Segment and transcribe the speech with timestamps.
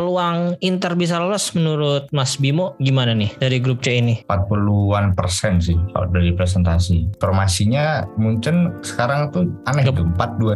[0.00, 4.24] peluang Inter bisa lolos menurut Mas Bimo gimana nih dari grup C ini?
[4.24, 7.20] 40-an persen sih kalau dari presentasi.
[7.20, 10.00] Formasinya Munchen sekarang tuh aneh Yep.
[10.00, 10.06] tuh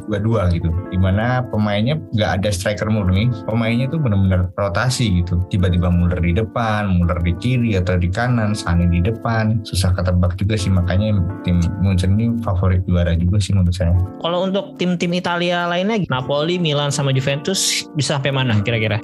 [0.09, 0.69] 4-2-2-2 gitu.
[0.89, 5.37] Di mana pemainnya nggak ada striker murni, pemainnya tuh bener-bener rotasi gitu.
[5.53, 9.61] Tiba-tiba Muller di depan, Muller di kiri atau di kanan, Sane di depan.
[9.69, 13.93] Susah ketebak juga sih makanya tim Munchen ini favorit juara juga sih menurut saya.
[14.25, 19.03] Kalau untuk tim-tim Italia lainnya Napoli, Milan sama Juventus bisa sampai mana kira-kira?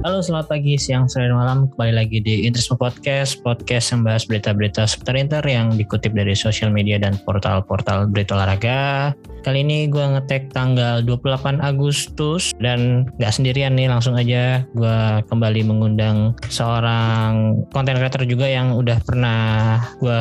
[0.00, 1.68] Halo selamat pagi, siang, sore, malam.
[1.76, 6.72] Kembali lagi di Interisme Podcast Podcast yang bahas berita-berita seputar Inter Yang dikutip dari sosial
[6.72, 9.12] media dan portal-portal berita olahraga.
[9.40, 15.64] Kali ini gue ngetek tanggal 28 Agustus Dan gak sendirian nih langsung aja Gue kembali
[15.64, 20.20] mengundang seorang konten creator juga yang udah pernah gue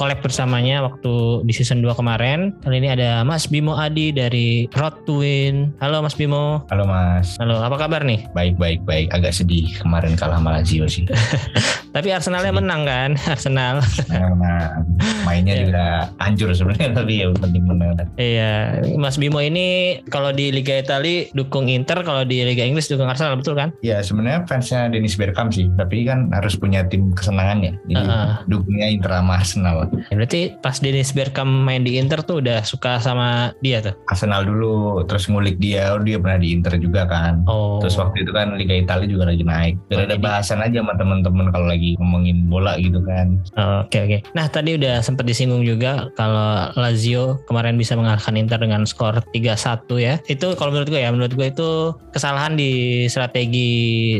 [0.00, 2.56] collab bersamanya waktu di season 2 kemarin.
[2.64, 5.72] Kali ini ada Mas Bimo Adi dari Road to Win.
[5.80, 6.64] Halo Mas Bimo.
[6.72, 8.24] Halo Mas, Halo apa kabar nih?
[8.32, 9.13] baik baik baik.
[9.14, 11.06] Agak sedih kemarin kalah sama Lazio sih.
[11.94, 13.10] Tapi Arsenalnya menang kan?
[13.34, 13.78] Arsenal.
[14.10, 14.82] Nah,
[15.22, 15.62] mainnya Iya.
[15.70, 15.84] juga
[16.18, 17.94] hancur sebenarnya tapi ya penting menang.
[18.18, 23.06] Iya, Mas Bimo ini kalau di Liga Italia dukung Inter, kalau di Liga Inggris dukung
[23.06, 23.70] Arsenal, betul kan?
[23.78, 27.78] Ya sebenarnya fansnya Dennis Bergkamp sih, tapi kan harus punya tim kesenangannya.
[27.86, 28.30] Jadi Heeh.
[28.50, 29.76] dukungnya Inter sama Arsenal.
[30.10, 33.94] Ya, berarti pas Dennis Bergkamp main di Inter tuh udah suka sama dia tuh.
[34.10, 37.46] Arsenal dulu, terus ngulik dia, oh dia pernah di Inter juga kan.
[37.46, 37.78] Oh.
[37.78, 39.74] Terus waktu itu kan Liga Italia juga lagi naik.
[39.88, 43.38] Biar ada Jadi- bahasan aja sama temen-temen kalau lagi ngomongin bola gitu kan.
[43.84, 44.18] Oke oke.
[44.32, 49.98] Nah tadi udah sempat disinggung juga kalau Lazio kemarin bisa mengalahkan Inter dengan skor 3-1
[49.98, 50.14] ya.
[50.26, 51.70] Itu kalau menurut gue ya, menurut gue itu
[52.10, 52.70] kesalahan di
[53.08, 53.68] strategi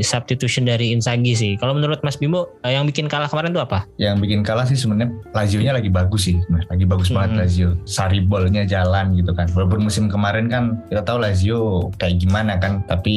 [0.00, 1.52] substitution dari Inzaghi sih.
[1.56, 3.86] Kalau menurut Mas Bimo eh, yang bikin kalah kemarin itu apa?
[3.96, 6.36] Yang bikin kalah sih sebenarnya Lazio-nya lagi bagus sih.
[6.50, 7.40] Nah, lagi bagus banget Hmm.
[7.40, 7.68] Lazio.
[7.84, 9.48] Saribol-nya jalan gitu kan.
[9.54, 11.58] Walaupun musim kemarin kan kita tahu Lazio
[11.96, 13.14] kayak gimana kan, tapi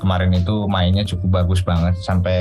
[0.00, 2.36] kemarin itu mainnya cukup bagus banget sampai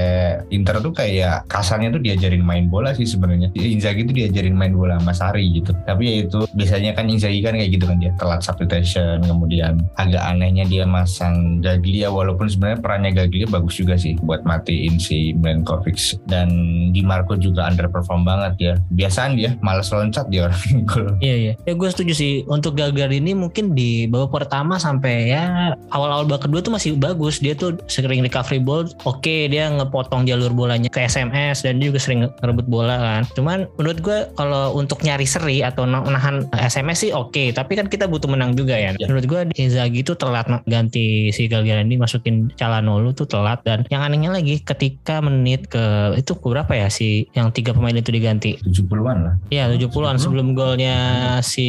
[0.49, 3.51] Inter tuh kayak kasarnya tuh diajarin main bola sih sebenarnya.
[3.55, 5.71] Inzaghi tuh diajarin main bola sama Sari gitu.
[5.85, 10.23] Tapi ya itu biasanya kan Inzaghi kan kayak gitu kan dia telat substitution kemudian agak
[10.23, 16.19] anehnya dia masang Gaglia walaupun sebenarnya perannya Gaglia bagus juga sih buat matiin si Milenkovic
[16.27, 16.49] dan
[16.93, 18.73] Di Marco juga underperform banget ya.
[18.93, 21.07] Biasaan dia malas loncat dia orang gol.
[21.19, 21.53] Iya iya.
[21.65, 26.49] Ya gue setuju sih untuk Gagar ini mungkin di babak pertama sampai ya awal-awal babak
[26.49, 27.39] kedua tuh masih bagus.
[27.41, 28.85] Dia tuh sering recovery ball.
[29.07, 33.21] Oke dia ngepotong jalur bolanya ke SMS dan dia juga sering ngerebut bola kan.
[33.37, 37.53] Cuman menurut gue kalau untuk nyari seri atau na- nahan SMS sih oke.
[37.53, 38.91] Tapi kan kita butuh menang juga ya.
[38.97, 39.07] Ya.
[39.09, 44.03] Menurut gue Inzaghi tuh telat ganti si Gagar ini masukin Calhanoglu tuh telat dan yang
[44.03, 48.57] anehnya lagi ketika menit ke itu ke berapa ya si yang tiga pemain itu diganti
[48.65, 49.35] 70-an lah.
[49.49, 50.23] Iya 70-an 70.
[50.23, 50.97] sebelum golnya
[51.45, 51.67] si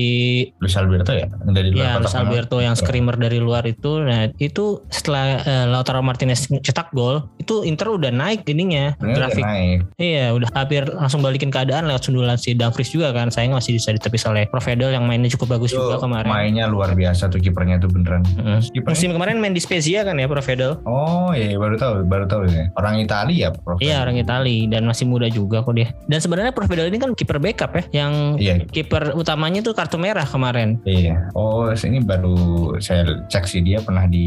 [0.59, 2.21] Luis Alberto ya yang dari luar ya Luis penalti.
[2.25, 7.63] Alberto yang screamer dari luar itu nah itu setelah eh, Lautaro Martinez cetak gol itu
[7.63, 9.79] Inter udah naik ininya Sebenarnya udah grafik naik.
[9.97, 13.95] iya udah hampir langsung balikin keadaan lewat sundulan si Dumfries juga kan sayang masih bisa
[13.95, 17.79] ditepis oleh Provedel yang mainnya cukup bagus Itu juga kemarin mainnya luar biasa tuh kipernya
[17.79, 18.27] tuh beneran.
[18.35, 18.59] Mm.
[18.67, 22.43] Kipernya- musim kemarin main di Spezia kan ya Provedel Oh iya baru tahu baru tahu
[22.49, 22.67] ya.
[22.75, 23.79] Orang Italia ya Prof.
[23.79, 25.95] Iya orang Itali dan masih muda juga kok dia.
[26.05, 28.65] Dan sebenarnya Provedel ini kan kiper backup ya, yang Iya.
[28.65, 30.81] kiper utamanya tuh kartu merah kemarin.
[30.83, 31.31] Iya.
[31.33, 32.35] Oh, ini baru
[32.79, 34.27] saya cek sih dia pernah di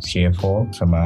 [0.00, 1.02] CFO sama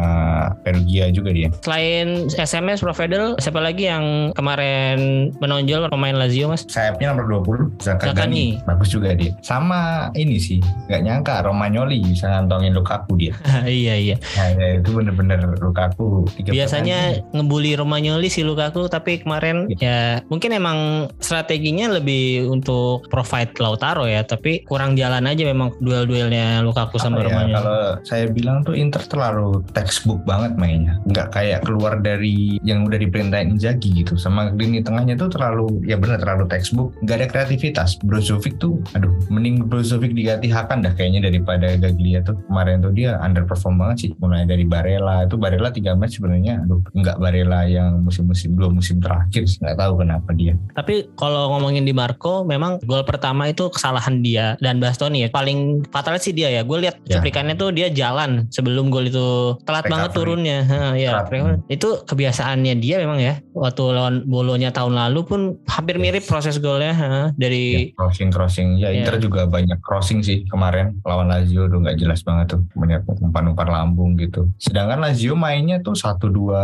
[0.79, 1.49] Perugia juga dia.
[1.67, 6.63] Selain SMS Provedel, siapa lagi yang kemarin menonjol pemain Lazio mas?
[6.71, 8.15] Sayapnya nomor 20 Zakagani.
[8.15, 8.47] Zakagani.
[8.63, 9.35] Bagus juga dia.
[9.43, 13.35] Sama ini sih, nggak nyangka Romagnoli bisa ngantongin Lukaku dia.
[13.67, 14.17] iya iya.
[14.39, 16.31] Nah, ya, itu bener-bener Lukaku.
[16.47, 24.07] Biasanya ngebully Romagnoli si Lukaku, tapi kemarin ya mungkin emang strateginya lebih untuk provide Lautaro
[24.07, 27.57] ya, tapi kurang jalan aja memang duel-duelnya Lukaku Apa sama ya, Romagnoli.
[27.59, 31.01] Kalau saya bilang tuh Inter terlalu textbook banget mainnya.
[31.09, 34.21] Nggak kayak keluar dari yang udah diperintahin Inzaghi gitu.
[34.21, 36.93] Sama lini tengahnya tuh terlalu, ya benar terlalu textbook.
[37.01, 37.97] Nggak ada kreativitas.
[38.05, 42.37] Brozovic tuh, aduh, mending Brozovic diganti Hakan dah kayaknya daripada Gaglia tuh.
[42.45, 44.11] Kemarin tuh dia underperform banget sih.
[44.21, 45.25] Mulai dari Barella.
[45.25, 49.49] Itu Barella tiga match sebenarnya, aduh, nggak Barella yang musim-musim, dua musim terakhir.
[49.49, 50.53] Nggak tahu kenapa dia.
[50.77, 55.29] Tapi kalau ngomongin di Marco, memang gol pertama itu kesalahan dia dan Bastoni ya.
[55.33, 56.67] Paling fatal sih dia ya.
[56.67, 57.23] Gue lihat Ya.
[57.23, 60.48] cuplikannya tuh dia jalan sebelum gol itu telat banget turunnya.
[60.59, 61.65] Ha, ya, Raikkonen.
[61.69, 63.39] Itu kebiasaannya dia memang ya.
[63.55, 68.69] Waktu lawan Bolonya tahun lalu pun hampir mirip proses golnya ha, dari Ya, crossing crossing
[68.77, 69.05] ya Ya.
[69.05, 73.69] Inter juga banyak crossing sih kemarin lawan Lazio udah nggak jelas banget tuh banyak umpan-umpan
[73.69, 76.63] lambung gitu sedangkan Lazio mainnya tuh satu dua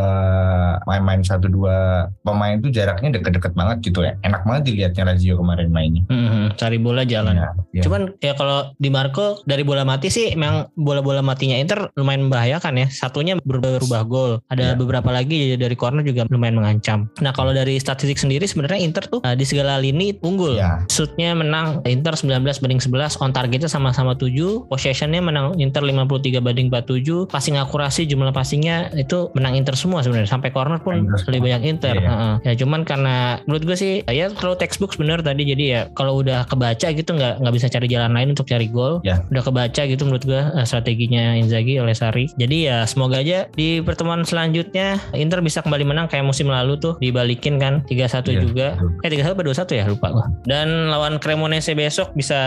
[0.89, 5.69] main-main satu dua pemain tuh jaraknya deket-deket banget gitu ya enak banget dilihatnya Lazio kemarin
[5.69, 7.35] mainnya Mhm, cari bola jalan.
[7.35, 7.83] Ya, ya.
[7.85, 12.75] Cuman ya kalau di Marco dari bola mati sih memang bola-bola matinya Inter lumayan membahayakan
[12.77, 12.87] ya.
[12.89, 13.74] Satunya berubah
[14.05, 14.39] gol.
[14.51, 14.77] Ada Ya.
[14.77, 17.09] beberapa lagi dari corner juga lumayan mengancam.
[17.21, 20.57] Nah kalau dari statistik sendiri sebenarnya Inter tuh eh, di segala lini unggul.
[20.57, 20.83] Ya.
[20.89, 26.69] Shootnya menang Inter 19 banding 11, on targetnya sama-sama 7, possessionnya menang Inter 53 banding
[26.69, 30.29] 47, passing akurasi jumlah passingnya itu menang Inter semua sebenarnya.
[30.29, 31.95] Sampai corner pun Inter lebih banyak Inter.
[31.97, 32.09] Iya.
[32.09, 32.35] Heeh.
[32.45, 33.15] Ya cuman karena
[33.47, 37.41] menurut gue sih ya terlalu textbook bener tadi jadi ya kalau udah kebaca gitu nggak
[37.41, 39.01] nggak bisa cari jalan lain untuk cari gol.
[39.03, 39.23] Ya.
[39.31, 42.29] Udah kebaca gitu menurut gue eh, strateginya Inzaghi oleh Sari.
[42.37, 46.95] Jadi ya semoga aja di pertemuan selanjutnya Inter bisa kembali menang kayak musim lalu tuh
[46.99, 48.67] dibalikin kan 3-1 Iya, juga.
[49.01, 50.27] Eh 3-1 apa 2-1 ya lupa gua.
[50.43, 52.39] Dan lawan Cremonese besok bisa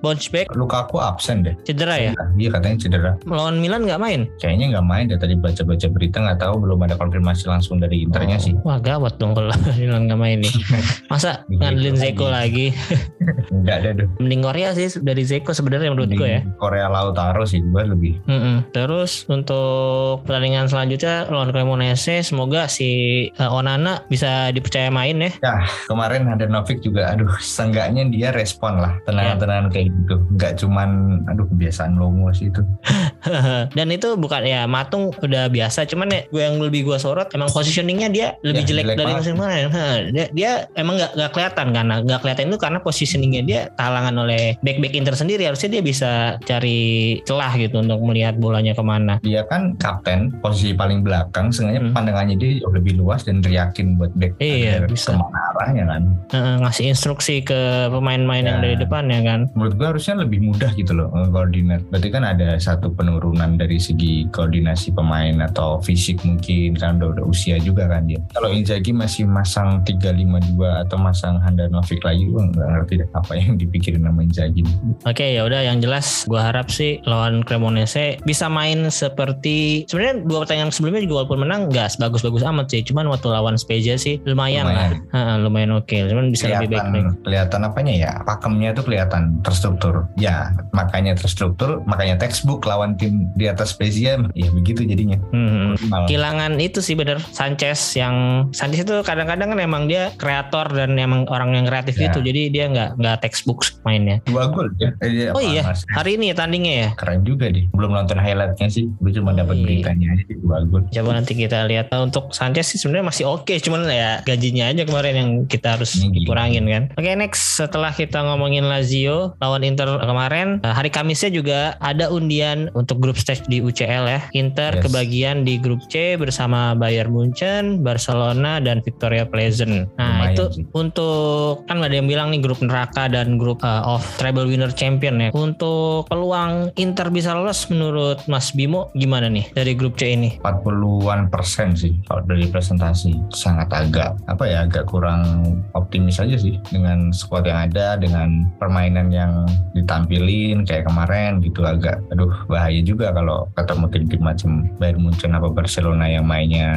[0.00, 2.12] bounce back Lukaku absen deh cedera ya.
[2.34, 4.20] Iya katanya cedera Lawan Milan nggak main.
[4.36, 8.36] kayaknya nggak main deh tadi baca-baca berita nggak tahu belum ada konfirmasi langsung dari Internya
[8.36, 10.52] sih Wah gawat dong kalau Milan nggak main nih.
[11.12, 12.66] Masa Zeko ngandelin Zeko lagi.
[13.56, 16.40] nggak ada deh Mending Korea sih dari Zeko sebenarnya menurut gue ya.
[16.56, 18.70] Korea Lautaro sih gue lebih Mm-mm.
[18.70, 22.88] Terus untuk pertandingan selanjutnya lawan Cremonese semoga si
[23.30, 25.30] eh, Onana bisa dipercaya main ya.
[25.42, 25.54] Ya
[25.86, 30.16] kemarin ada Novik juga aduh seenggaknya dia respon lah tenang-tenang kayak gitu.
[30.36, 32.62] Nggak cuman aduh kebiasaan longo sih itu
[33.78, 37.50] Dan itu bukan ya Matung udah biasa cuman ya gue yang lebih gue sorot emang
[37.50, 39.68] positioningnya dia lebih Ya, jelek, jelek dari musim kemarin.
[39.68, 44.14] Ha, dia, dia emang nggak nggak kelihatan karena nggak kelihatan itu karena positioningnya dia talangan
[44.16, 46.10] oleh back back Inter sendiri harusnya dia bisa
[46.42, 46.80] cari
[47.22, 49.14] celah gitu untuk melihat bolanya ke mana.
[49.20, 51.92] dia kan kapten posisi paling belakang seenggaknya Hmm.
[51.92, 55.12] pandangannya dia lebih luas dan yakin buat back Iya, bisa.
[55.12, 56.02] ke mana arahnya kan?
[56.28, 57.58] Eh, ngasih instruksi ke
[57.88, 58.64] pemain-pemain yang Ya.
[58.64, 59.40] dari depan ya kan.
[59.52, 61.80] menurut gue harusnya lebih mudah gitu loh eh, koordinat.
[61.88, 66.96] Berarti kan ada satu penurunan dari segi koordinasi pemain atau fisik mungkin kan?
[66.96, 68.20] Udah, udah usia juga kan dia.
[68.30, 73.56] Kalau Inzaghi masih masang 352 atau masang Handanovic lagi gue nggak ngerti deh apa yang
[73.56, 74.62] dipikirin sama Inzaghi.
[75.02, 80.38] Oke ya udah yang jelas gue harap sih lawan Cremonese bisa main seperti sebenarnya dua
[80.42, 82.82] pertandingan sebelumnya juga walaupun menang nggak sebagus-bagus amat sih.
[82.82, 84.76] Cuman waktu lawan Spezia sih lumayan, Lumayan.
[84.76, 89.22] lah Ha, lumayan oke cuman bisa lebih baik kelihatan kelihatan apanya ya pakemnya tuh kelihatan
[89.40, 90.36] terstruktur ya
[90.70, 95.78] makanya terstruktur makanya textbook lawan tim di atas Spezia ya begitu jadinya Hmm.
[95.86, 96.06] Malah.
[96.06, 101.28] Kehilangan itu sih bener Sanchez yang Sanchez itu kadang-kadang kan emang dia kreator dan emang
[101.28, 102.08] orang yang kreatif Ya.
[102.08, 104.18] gitu jadi dia nggak nggak textbook mainnya.
[104.24, 105.86] dua gol ya Eh, Oh iya Mas?
[105.88, 106.88] hari ini ya tandingnya ya.
[106.94, 109.64] keren juga deh belum nonton highlightnya sih gue cuma Oh, dapat iya.
[109.64, 111.86] beritanya aja dua gol Coba nanti kita lihat.
[111.88, 116.00] Nah, untuk Sanchez sih sebenarnya masih oke, cuman ya gajinya aja kemarin yang kita harus
[116.00, 116.32] gila.
[116.32, 116.82] kurangin kan.
[116.96, 122.72] Oke next setelah kita ngomongin Lazio lawan Inter kemarin, eh, hari Kamisnya juga ada undian
[122.72, 124.20] untuk grup stage di UCL ya.
[124.32, 124.82] Inter Yes.
[124.88, 129.90] kebagian di grup C bersama Bayern Munchen, Barcelona dan Victoria Pleasant.
[129.98, 130.64] Nah Lumayan itu sih.
[130.72, 135.18] untuk kan ada yang bilang nih grup neraka dan grup eh, of treble winner champion
[135.18, 135.28] ya.
[135.34, 140.38] Untuk peluang Inter bisa lolos menurut Mas Bimo gimana nih dari grup C ini?
[140.38, 145.25] 40-an persen sih kalau dari presentasi sangat agak apa ya agak kurang
[145.72, 149.44] optimis aja sih dengan squad yang ada dengan permainan yang
[149.76, 154.50] ditampilin kayak kemarin gitu agak aduh bahaya juga kalau ketemu tim-tim macam
[154.80, 156.70] Bayern Munchen apa Barcelona yang mainnya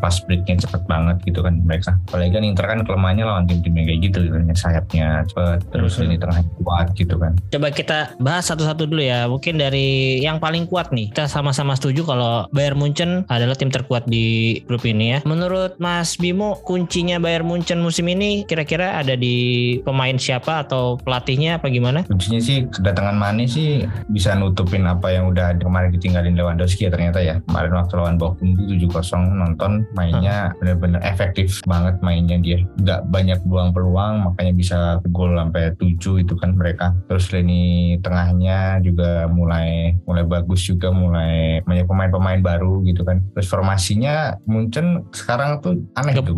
[0.00, 3.86] pas breaknya cepet banget gitu kan mereka apalagi kan Inter kan kelemahannya lawan tim-tim yang
[3.86, 6.04] kayak gitu gitu kan, sayapnya cepet terus Mhm.
[6.08, 9.24] ini tengah kuat gitu kan Coba kita bahas satu-satu dulu ya.
[9.24, 11.10] Mungkin dari yang paling kuat nih.
[11.10, 15.18] Kita sama-sama setuju kalau Bayern Munchen adalah tim terkuat di grup ini ya.
[15.24, 19.36] Menurut Mas Bimo, kuncinya Bayern Munchen musim ini kira-kira ada di
[19.80, 22.04] pemain siapa atau pelatihnya apa gimana?
[22.04, 27.24] kuncinya sih kedatangan Mane sih bisa nutupin apa yang udah kemarin ditinggalin Lewandowski ya ternyata
[27.24, 27.40] ya.
[27.48, 32.60] Kemarin waktu lawan Bochum itu 7-0 nonton mainnya bener-bener efektif banget mainnya dia.
[32.76, 34.78] Nggak banyak buang peluang makanya bisa
[35.08, 36.92] gol sampai 7 itu kan mereka.
[37.08, 43.24] Terus lini tengahnya juga mulai mulai bagus juga mulai banyak pemain-pemain baru gitu kan.
[43.32, 46.36] Terus formasinya Munchen sekarang tuh aneh Gep- tuh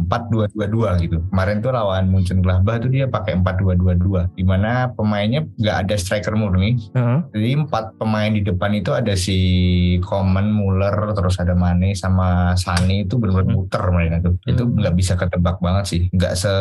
[0.54, 5.76] 4-2-2-2 gitu kemarin tuh lawan Munchen Gladbach tuh dia pakai 4-2-2-2 di mana pemainnya nggak
[5.88, 7.18] ada striker murni Heeh.
[7.32, 9.38] jadi empat pemain di depan itu itu ada si
[10.02, 13.54] Coman, Muller, terus ada Mane sama Sane itu benar-benar Hmm.
[13.54, 14.34] muter mereka tuh.
[14.42, 14.82] Itu Hmm.
[14.82, 16.00] nggak bisa ketebak banget sih.
[16.10, 16.52] Nggak se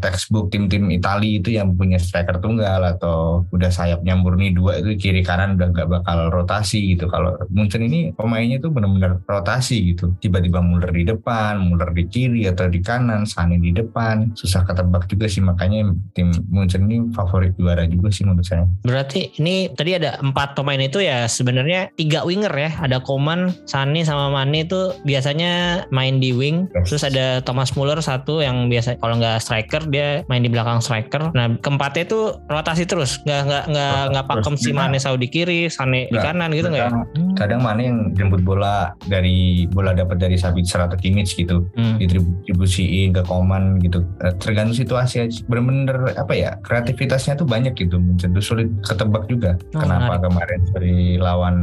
[0.00, 5.20] textbook tim-tim Itali itu yang punya striker tunggal atau udah sayapnya murni dua itu kiri
[5.20, 7.04] kanan udah nggak bakal rotasi gitu.
[7.12, 10.16] Kalau Munchen ini pemainnya tuh benar-benar rotasi gitu.
[10.16, 14.23] Tiba-tiba Muller di depan, Muller di kiri atau di kanan, Sane di depan.
[14.32, 18.64] Susah ketebak juga sih makanya tim Munchen ini favorit juara juga sih menurut saya.
[18.82, 22.70] Berarti ini tadi ada empat pemain itu ya sebenarnya tiga winger ya.
[22.80, 26.68] Ada Koman, Sane sama Mane itu biasanya main di wing.
[26.72, 26.90] Yes.
[26.92, 31.32] Terus ada Thomas Muller satu yang biasa kalau nggak striker dia main di belakang striker.
[31.34, 34.76] Nah keempatnya itu rotasi terus, nggak nggak nggak nggak pakem si Iya.
[34.76, 36.90] Mane Saudi kiri, Sane di kanan gitu nggak ya?
[36.90, 41.96] Kadang- kadang mana yang jemput bola dari bola dapat dari Sabitzer atau Kimmich gitu Hmm.
[41.98, 44.03] distribusiin ke Koman gitu
[44.38, 45.40] tergantung situasi aja.
[45.44, 50.60] bener-bener apa ya kreativitasnya tuh banyak gitu Munchen tuh sulit ketebak juga Oh, kenapa kemarin
[50.70, 51.56] dari lawan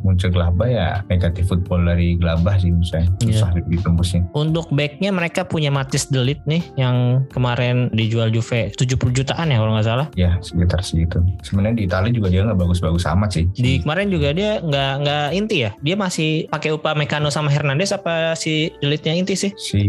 [0.00, 3.42] Munchen Glabah ya negatif football dari Glabah sih saya Iya.
[3.42, 8.76] susah ditembusnya Untuk backnya mereka punya Matis Delit nih yang kemarin dijual Juve 70
[9.12, 10.06] jutaan ya kalau nggak salah.
[10.14, 14.30] ya sekitar segitu sebenarnya di Italia juga dia nggak bagus-bagus amat sih Di kemarin juga
[14.30, 15.70] dia nggak nggak inti ya.
[15.78, 19.50] Dia masih pakai upah Mekano sama Hernandez apa si Delitnya inti sih?
[19.56, 19.80] si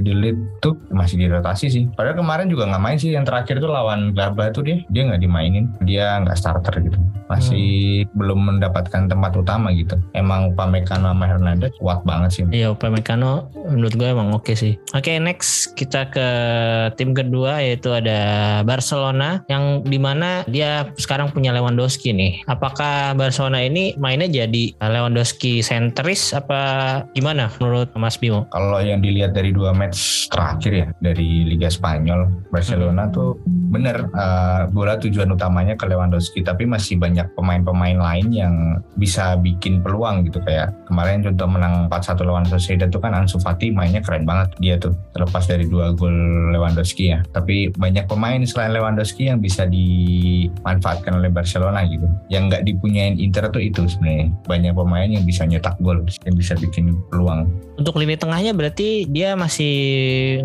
[0.00, 1.84] Delit tuh masih dirotasi sih.
[1.92, 3.14] Padahal kemarin juga nggak main sih.
[3.14, 5.70] Yang terakhir tuh lawan Glabah tuh dia dia nggak dimainin.
[5.82, 6.98] Dia nggak starter gitu.
[7.24, 9.96] Masih belum mendapatkan tempat utama gitu.
[10.12, 12.44] Emang Upamecano sama Hernandez kuat banget sih.
[12.52, 14.76] Iya upah Mekano menurut gue emang oke sih.
[14.92, 16.28] Oke next kita ke
[17.00, 22.44] tim kedua yaitu ada Barcelona yang di mana dia sekarang punya Lewandowski nih.
[22.46, 28.46] Apakah Barcelona ini mainnya jadi Lewandowski sentris apa gimana menurut Mas Bimo?
[28.52, 34.62] Kalau yang dilihat dari dua match terakhir ya dari Liga Spanyol, Barcelona tuh bener eh,
[34.72, 38.54] bola tujuan utamanya ke Lewandowski, tapi masih banyak pemain-pemain lain yang
[38.96, 43.74] bisa bikin peluang gitu kayak kemarin contoh menang 4-1 lawan Sociedad tuh kan Ansu Fati
[43.74, 46.14] mainnya keren banget dia tuh terlepas dari dua gol
[46.54, 47.20] Lewandowski ya.
[47.34, 52.06] Tapi banyak pemain selain Lewandowski yang bisa dimanfaatkan oleh Barcelona gitu.
[52.30, 56.54] Yang nggak dipunyain Inter tuh itu sebenarnya banyak pemain yang bisa nyetak gol, yang bisa
[56.54, 57.50] bikin peluang.
[57.74, 59.74] Untuk lini tengahnya berarti dia masih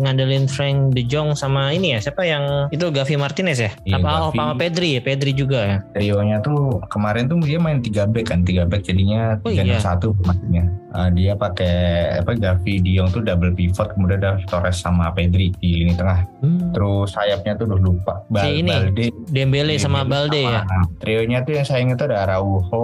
[0.02, 3.70] ngandelin Frank De Jong sama ini ya siapa yang itu Gavi Martinez ya?
[3.86, 4.38] Iya, apa oh, Gavi.
[4.42, 5.00] sama Pedri ya?
[5.00, 5.76] Pedri juga ya.
[5.94, 9.78] trionya tuh kemarin tuh dia main 3 back kan 3 back jadinya Oh, 3 iya.
[9.78, 11.70] satu maksudnya Uh, dia pakai
[12.18, 16.26] apa Gavi Diong tuh double pivot kemudian ada Torres sama Pedri di lini tengah
[16.70, 20.62] terus sayapnya tuh udah lupa Si ini, Balde Dembele sama Balde ya.
[20.62, 22.82] sama- trionya tuh yang saya ingat tuh ada Araujo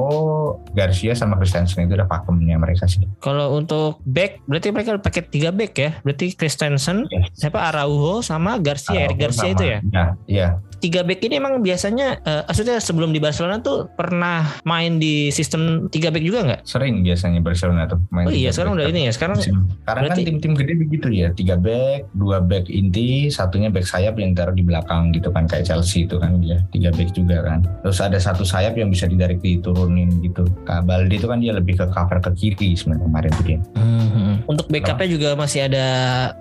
[0.70, 5.50] Garcia sama Christensen itu udah pakemnya mereka sih Kalau untuk back berarti mereka pakai tiga
[5.50, 5.90] back ya.
[6.00, 7.34] Berarti Christensen, Yes.
[7.34, 9.78] siapa Araujo sama Garcia, Eric Araujo Garcia sama- itu ya.
[9.88, 14.97] ya iya Tiga back ini emang biasanya eh, maksudnya sebelum di Barcelona tuh pernah main
[14.97, 16.61] di sistem tiga back juga nggak?
[16.62, 18.80] sering biasanya Barcelona tuh main Oh iya, sekarang back.
[18.83, 19.12] udah ini ya.
[19.12, 23.87] Sekarang Sekarang kan Berarti- tim-tim gede begitu ya, tiga back, dua back inti, satunya back
[23.87, 27.40] sayap yang taruh di belakang gitu kan kayak Chelsea itu kan dia tiga back juga
[27.40, 27.62] kan.
[27.80, 30.42] Terus ada satu sayap yang bisa ditarik diturunin gitu.
[30.83, 33.59] Balde itu kan dia lebih ke cover ke kiri sebenarnya kemarin tuh dia.
[33.78, 34.35] Hmm.
[34.45, 35.87] Untuk backupnya juga masih ada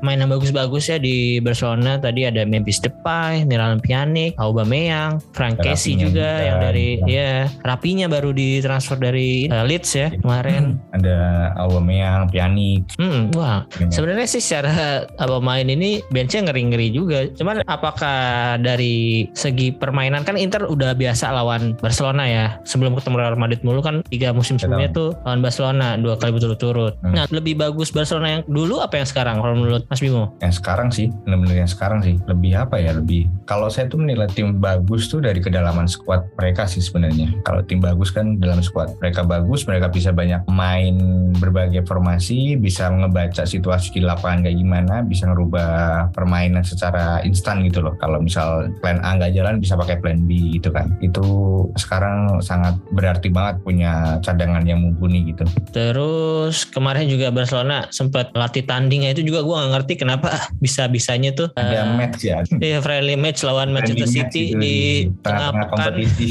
[0.02, 1.98] main yang bagus-bagus ya di Barcelona.
[1.98, 7.20] Tadi ada Memphis Depay, Miralem Pjanic, Aubameyang, Frank Casey juga juga, yang dari iya.
[7.20, 7.32] ya
[7.68, 10.80] Rapinya baru ditransfer dari eh, Leeds ya kemarin.
[10.96, 12.96] Ada Aubameyang, Pjanic.
[12.96, 13.68] Hmm, wah.
[13.78, 13.92] Iya.
[13.92, 17.28] Sebenarnya sih secara apa main ini benchnya ngeri-ngeri juga.
[17.36, 22.46] Cuman apakah dari segi permainan kan Inter udah biasa lawan Barcelona ya.
[22.64, 26.96] Sebelum ketemu Real Madrid mulu kan tiga musim sebelumnya tuh lawan Barcelona dua kali berturut-turut.
[27.04, 27.14] Hmm.
[27.14, 30.32] Nah lebih bagus Barcelona yang dulu apa yang sekarang kalau menurut Mas Bimo?
[30.40, 33.28] Yang sekarang sih, benar-benar yang sekarang sih lebih apa ya lebih.
[33.50, 37.36] Kalau saya tuh menilai tim bagus tuh dari kedalaman skuad mereka sih sebenarnya.
[37.44, 40.96] Kalau tim bagus kan dalam skuad mereka bagus, mereka bisa banyak main
[41.36, 47.84] berbagai formasi, bisa ngebaca situasi di lapangan kayak gimana, bisa ngerubah permainan secara instan gitu
[47.84, 48.00] loh.
[48.00, 50.96] Kalau misal plan A nggak jalan bisa pakai plan B gitu kan.
[51.04, 55.44] Itu sekarang sangat berarti banget punya cadangan yang mumpuni gitu.
[55.76, 61.52] Terus kemarin juga Barcelona sempat latih tandingnya itu juga gua nggak ngerti kenapa bisa-bisanya tuh
[61.60, 62.40] Ada eh, match ya.
[62.56, 64.76] Iya friendly match lawan Manchester Friendly match City di
[65.22, 65.94] tengah tengah-tengah pekan.
[65.98, 66.30] kompetisi.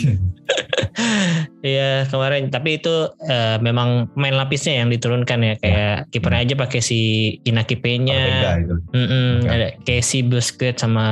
[1.64, 2.92] Iya kemarin tapi itu
[3.24, 6.98] eh, memang main lapisnya yang diturunkan ya kayak kipernya aja pakai si
[7.42, 8.20] Inaki Ortega Peña,
[8.60, 8.74] itu.
[8.92, 9.50] Mm-mm, Ya.
[9.50, 11.06] ada Casey Busquets sama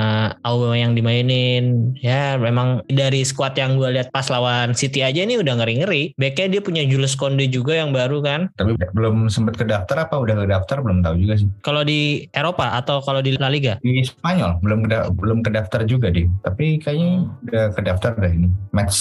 [0.45, 1.65] Aubameyang yang dimainin.
[1.99, 6.13] Ya memang dari squad yang gue lihat pas lawan City aja ini udah ngeri-ngeri.
[6.19, 8.51] Backnya dia punya Jules Konde juga yang baru kan.
[8.59, 11.49] Tapi belum sempat ke daftar apa udah ke daftar belum tahu juga sih.
[11.63, 13.79] Kalau di Eropa atau kalau di La Liga?
[13.79, 16.27] Di Spanyol belum ke belum ke daftar juga deh.
[16.43, 17.31] Tapi kayaknya Hmm.
[17.47, 18.49] udah ke daftar deh ini.
[18.73, 18.97] Match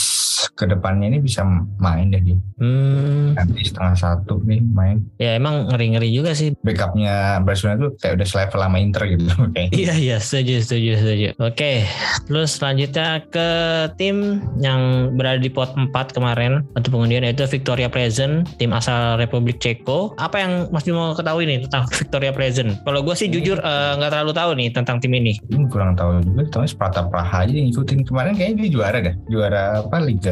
[0.49, 1.45] ke depannya ini bisa
[1.77, 2.37] main deh dia.
[2.57, 5.01] Hmm, Nanti setengah satu nih main.
[5.17, 6.53] ya emang ngeri-ngeri juga sih.
[6.61, 9.25] Backupnya Barcelona tuh kayak udah selevel sama Inter gitu.
[9.55, 11.27] Kayak Iya iya setuju setuju setuju.
[11.37, 11.83] Oke,
[12.25, 13.47] terus selanjutnya ke
[13.95, 19.59] tim yang berada di pot 4 kemarin untuk pengundian yaitu Victoria Pleasant, tim asal Republik
[19.59, 20.13] Ceko.
[20.15, 22.77] Apa yang Mas Bimo ketahui nih tentang Victoria Pleasant?
[22.81, 25.35] Kalau gue sih jujur eh, nggak terlalu tahu nih tentang tim ini.
[25.67, 26.43] kurang tahu juga.
[26.51, 29.15] Tahu Sparta Praha aja yang ngikutin kemarin kayaknya dia juara dah.
[29.27, 30.30] Juara apa Liga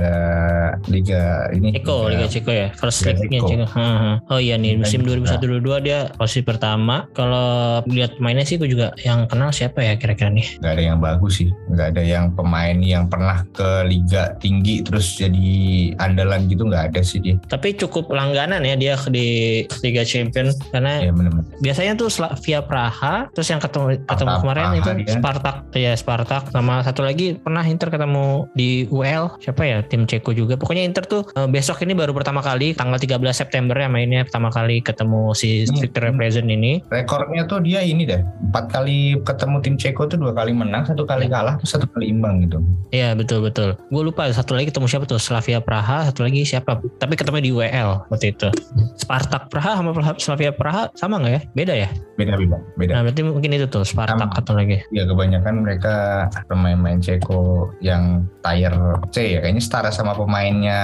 [0.88, 1.76] Liga ini.
[1.76, 3.66] Ceko, Liga Ceko ya, first Liga league-nya Ceko.
[4.32, 5.42] Oh iya nih, Liga musim Ceko.
[5.82, 7.08] 2021-2022 dia posisi pertama.
[7.14, 10.60] Kalau lihat mainnya sih gue juga yang kenal siapa ya kira-kira nih?
[10.64, 11.50] Gak ada yang bagus sih.
[11.76, 15.50] Gak ada yang pemain yang pernah ke liga tinggi terus jadi
[16.00, 17.36] andalan gitu nggak ada sih dia.
[17.50, 21.14] Tapi cukup langganan ya dia di Liga Champion karena Ya
[21.64, 25.14] biasanya tuh Slavia Praha terus yang ketemu ketemu Spartak kemarin Praha itu dia.
[25.16, 30.32] Spartak ya Spartak sama satu lagi pernah Inter ketemu di UL siapa ya tim Ceko
[30.32, 30.54] juga.
[30.56, 34.54] Pokoknya Inter tuh eh, besok ini baru pertama kali tanggal 13 September ya mainnya pertama
[34.54, 35.82] kali ketemu si Hmm.
[35.82, 36.80] Victoria Pleasant ini.
[36.88, 38.22] Rekornya tuh dia ini deh.
[38.22, 42.10] Empat kali ketemu tim Ceko tuh dua kali menang, satu kali kalah, terus satu kali
[42.10, 42.62] imbang gitu.
[42.90, 43.74] Iya betul betul.
[43.90, 46.78] Gue lupa satu lagi ketemu siapa tuh Slavia Praha satu lagi siapa?
[46.98, 48.48] Tapi ketemu di UL waktu itu.
[48.96, 51.42] Spartak Praha sama Slavia Praha sama nggak ya?
[51.56, 51.90] Beda ya?
[52.16, 52.92] Beda beda beda.
[52.94, 54.84] nah berarti mungkin itu tuh Spartak atau lagi?
[54.92, 55.96] Ya kebanyakan mereka
[56.48, 58.74] pemain-pemain Ceko yang tier
[59.10, 60.82] C ya kayaknya setara sama pemainnya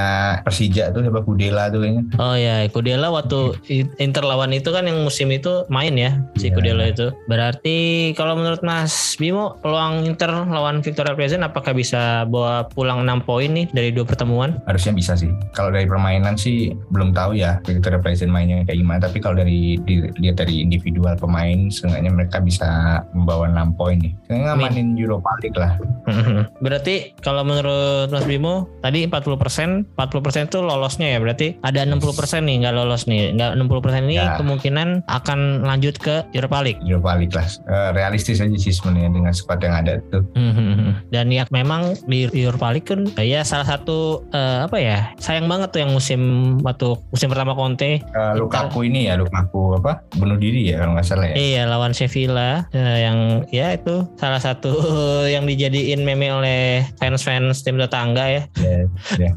[0.48, 2.04] Persija tuh siapa Kudela tuh kayaknya.
[2.16, 3.60] Oh ya, Kudela waktu
[4.00, 6.56] Inter lawan itu kan yang musim itu main ya si Iya.
[6.56, 7.12] Kudela itu.
[7.28, 7.75] Berarti
[8.16, 13.52] kalau menurut Mas Bimo peluang Inter lawan Victoria Pleasant apakah bisa bawa pulang 6 poin
[13.52, 14.64] nih dari dua pertemuan?
[14.64, 15.28] Harusnya bisa sih.
[15.52, 19.00] Kalau dari permainan sih belum tahu ya Victoria Pleasant mainnya kayak gimana.
[19.04, 24.16] Tapi kalau dari dilihat dari individual pemain, seenggaknya mereka bisa membawa 6 poin nih.
[24.32, 25.75] Kayaknya ngamanin Europa League lah.
[26.64, 31.20] Berarti kalau menurut Mas Bimo tadi 40%, 40% itu lolosnya ya.
[31.20, 33.34] Berarti ada 60% nih nggak lolos nih.
[33.34, 34.38] Nggak 60% ini Ya.
[34.38, 36.80] kemungkinan akan lanjut ke Europa League.
[36.82, 37.44] Europa League lah.
[37.46, 40.22] Eh, realistis aja sih sebenarnya dengan squad yang ada tuh.
[41.13, 45.72] Dan ya memang di Europa League kan ya salah satu eh, apa ya sayang banget
[45.72, 46.22] tuh yang musim
[46.62, 50.04] waktu musim pertama Conte Eh, Lukaku ini ya, Lukaku apa?
[50.13, 51.36] Bunuh diri ya kalau nggak salah ya.
[51.36, 53.18] iya lawan Sevilla eh, yang
[53.50, 54.72] ya itu salah satu
[55.34, 56.62] yang dijadiin meme oleh
[57.00, 58.42] fans-fans tim tetangga ya.
[58.75, 59.32] Ya, ya.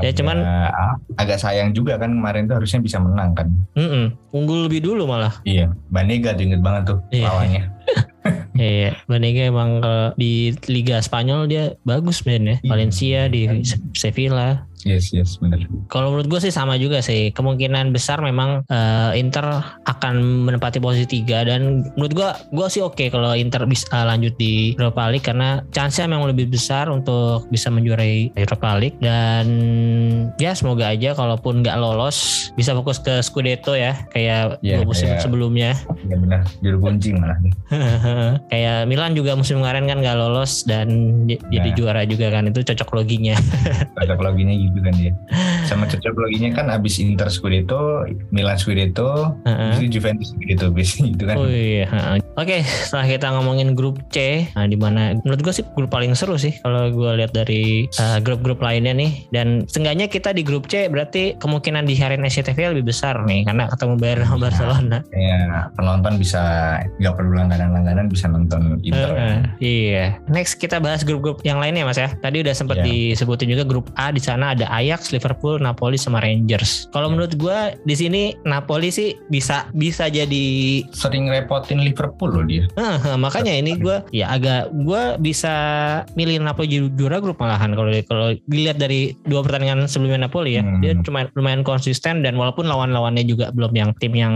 [0.00, 0.42] Ya, cuman-
[1.14, 3.48] agak sayang juga kan kemarin tuh harusnya bisa menang kan.
[3.74, 4.14] Mm-mm.
[4.30, 5.38] Unggul lebih dulu malah.
[5.42, 7.26] Iya, Banega tuh inget banget tuh Iya.
[7.26, 7.62] lawannya.
[8.52, 10.32] Iya, Banega emang kalau di
[10.66, 12.60] Liga Spanyol dia bagus mainnya.
[12.60, 12.68] Iya.
[12.68, 14.68] Valencia di Se- Sevilla.
[14.80, 15.68] Yes, yes, bener.
[15.88, 17.28] Kalau menurut gue sih sama juga sih.
[17.30, 19.44] Kemungkinan besar memang eh, Inter
[19.82, 21.60] akan menempati posisi 3 dan
[21.94, 26.28] menurut gue gue sih oke kalau Inter bisa lanjut di Europa League karena chance-nya memang
[26.28, 29.46] lebih besar untuk bisa menjuarai Europa League dan
[30.36, 35.12] ya semoga aja kalaupun nggak lolos bisa fokus ke Scudetto ya kayak Iya, dua musim
[35.12, 35.70] kayak- sebelumnya.
[36.00, 37.36] Iya benar, juru kunci malah.
[38.50, 40.88] kayak Milan juga musim kemarin kan nggak lolos dan
[41.24, 41.76] j- jadi Nah.
[41.76, 43.36] juara juga kan itu cocok loginya.
[43.98, 45.12] Cocok loginya gitu kan dia.
[45.70, 48.02] Sama cocok loginya kan abis Inter Scudetto,
[48.34, 49.70] Milan Scudetto, Heeh.
[49.70, 51.36] habis itu Juventus Scudetto bis gitu kan.
[51.38, 51.86] Oh iya.
[52.34, 56.34] Oke, setelah kita ngomongin grup C, nah di mana menurut gue sih grup paling seru
[56.34, 59.30] sih kalau gue lihat dari uh, grup-grup lainnya nih.
[59.30, 63.70] Dan seenggaknya kita di grup C berarti kemungkinan di hari SCTV lebih besar nih karena
[63.70, 64.98] ketemu Bayern sama Barcelona.
[65.14, 66.42] Ya, penonton bisa
[66.98, 69.10] nggak perlu langganan-langganan bisa nonton Inter.
[69.14, 70.06] Heeh, iya.
[70.26, 72.08] Next kita bahas grup-grup yang lainnya Mas ya.
[72.18, 72.88] Tadi udah sempat Iya.
[73.12, 76.88] disebutin juga grup A di sana ada Ajax, Liverpool, Napoli sama Rangers.
[76.90, 80.46] Kalau menurut gue di sini Napoli sih bisa bisa jadi
[80.90, 82.64] Sering repotin Liverpool loh dia.
[82.72, 85.54] Heeh, makanya ini gue ya agak gue bisa
[86.14, 90.62] milih Napoli ju- juara grup malahan kalau kalau dilihat dari dua pertandingan sebelumnya Napoli ya
[90.62, 90.78] Hmm.
[90.78, 94.34] dia cuma lumayan konsisten dan walaupun lawan-lawannya juga belum yang tim yang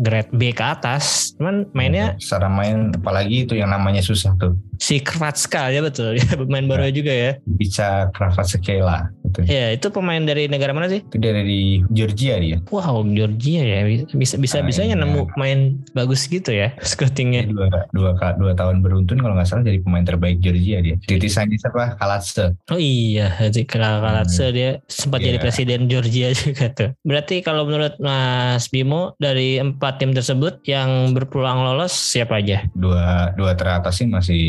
[0.00, 4.56] grade B ke atas cuman mainnya secara main apalagi itu yang namanya susah tuh.
[4.74, 9.44] si Kratska ya betul ya pemain baru juga ya Bisa Kvaratskhelia gitu.
[9.44, 12.56] ya itu pemain dari negara mana sih dari Georgia dia.
[12.70, 13.78] wow Georgia ya
[14.14, 15.02] bisa bisa Ah, bisanya iya.
[15.04, 15.58] nemu main
[15.92, 20.38] bagus gitu ya scoutingnya dua, dua, dua tahun beruntun kalau nggak salah jadi pemain terbaik
[20.38, 20.96] Georgia dia.
[21.02, 21.98] Titisannya siapa?
[21.98, 22.54] Kalatse.
[22.70, 25.26] Oh iya, jadi Kalatse dia sempat Iya.
[25.26, 26.90] jadi presiden Georgia juga tuh.
[27.02, 32.64] Berarti kalau menurut Mas Bimo dari empat tim tersebut yang berpeluang lolos siapa aja?
[32.72, 34.42] Dua dua teratas sih masih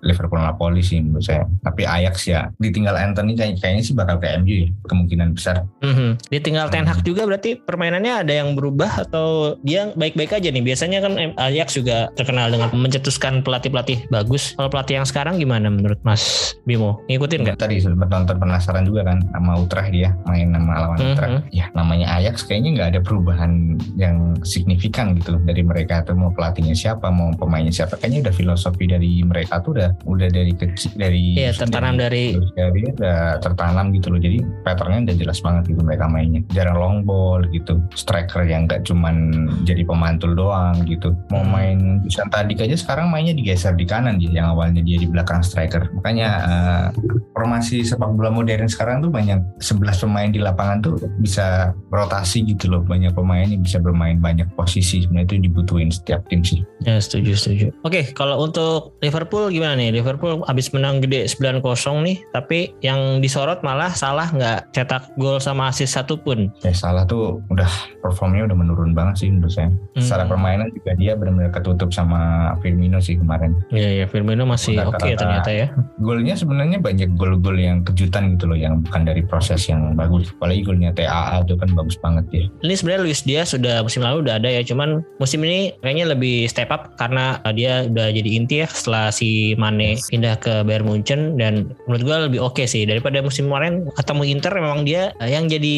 [0.00, 1.44] Liverpool Napoli sih menurut saya.
[1.60, 5.68] Tapi Ajax ya ditinggal Anthony kayak- kayaknya sih bakal bakal ke MU ya, kemungkinan besar.
[5.84, 6.18] Mhm.
[6.32, 10.64] Dia tinggal Ten Hag juga berarti permainannya ada yang berubah atau dia baik-baik aja nih.
[10.64, 14.56] Biasanya kan Ajax juga terkenal dengan mencetuskan pelatih-pelatih bagus.
[14.56, 17.04] Kalau pelatih yang sekarang gimana menurut Mas Bimo?
[17.06, 17.56] Ngikutin nggak?
[17.60, 21.08] Tadi sempat nonton penasaran juga kan sama Utrecht dia main sama lawan Mhm.
[21.12, 21.34] Utrecht.
[21.52, 26.72] Ya namanya Ajax kayaknya nggak ada perubahan yang signifikan gitu dari mereka tuh mau pelatihnya
[26.72, 28.00] siapa, mau pemainnya siapa.
[28.00, 32.80] Kayaknya udah filosofi dari mereka tuh udah udah dari kecil dari Iya, tertanam dari dari
[32.88, 34.20] udah tertanam gitu loh.
[34.22, 36.44] Jadi patternnya jelas banget gitu mereka mainnya.
[36.52, 37.80] Jarang long ball gitu.
[37.96, 39.16] Striker yang nggak cuman
[39.64, 41.16] jadi pemantul doang gitu.
[41.32, 41.52] Mau Hmm.
[41.52, 45.40] main Dusan Tadic aja sekarang mainnya digeser di kanan dia yang awalnya dia di belakang
[45.40, 45.88] striker.
[45.96, 46.86] Makanya eh,
[47.32, 52.70] formasi sepak bola modern sekarang tuh banyak 11 pemain di lapangan tuh bisa rotasi gitu
[52.70, 52.82] loh.
[52.84, 55.02] Banyak pemain yang bisa bermain banyak posisi.
[55.04, 56.60] Sebenarnya itu dibutuhin setiap tim sih.
[56.84, 57.66] Ya setuju setuju.
[57.82, 59.94] Oke kalau untuk Liverpool gimana nih?
[59.94, 61.62] Liverpool habis menang gede 9-0
[62.02, 66.50] nih, tapi yang disorot malah salah nggak cetak gol sama asis satu pun.
[66.60, 67.68] Ya salah tuh udah
[68.00, 69.70] performnya udah menurun banget sih menurut saya.
[69.94, 70.30] Secara Hmm.
[70.32, 72.18] permainan juga dia benar-benar ketutup sama
[72.60, 73.54] Firmino sih kemarin.
[73.70, 75.18] Iya ya Firmino masih oke rata-rata.
[75.18, 75.66] ternyata ya.
[75.98, 80.32] Golnya sebenarnya banyak gol-gol yang kejutan gitu loh yang bukan dari proses yang bagus.
[80.34, 82.44] Apalagi golnya TAA itu kan bagus banget ya.
[82.62, 86.48] Ini sebenarnya Luis dia sudah musim lalu udah ada ya, cuman musim ini kayaknya lebih
[86.48, 90.88] step up karena uh, dia udah jadi inti ya setelah si Mane pindah ke Bayern
[90.88, 95.26] Munchen dan menurut gua lebih oke sih daripada musim kemarin ketemu Inter memang dia uh,
[95.26, 95.76] yang jadi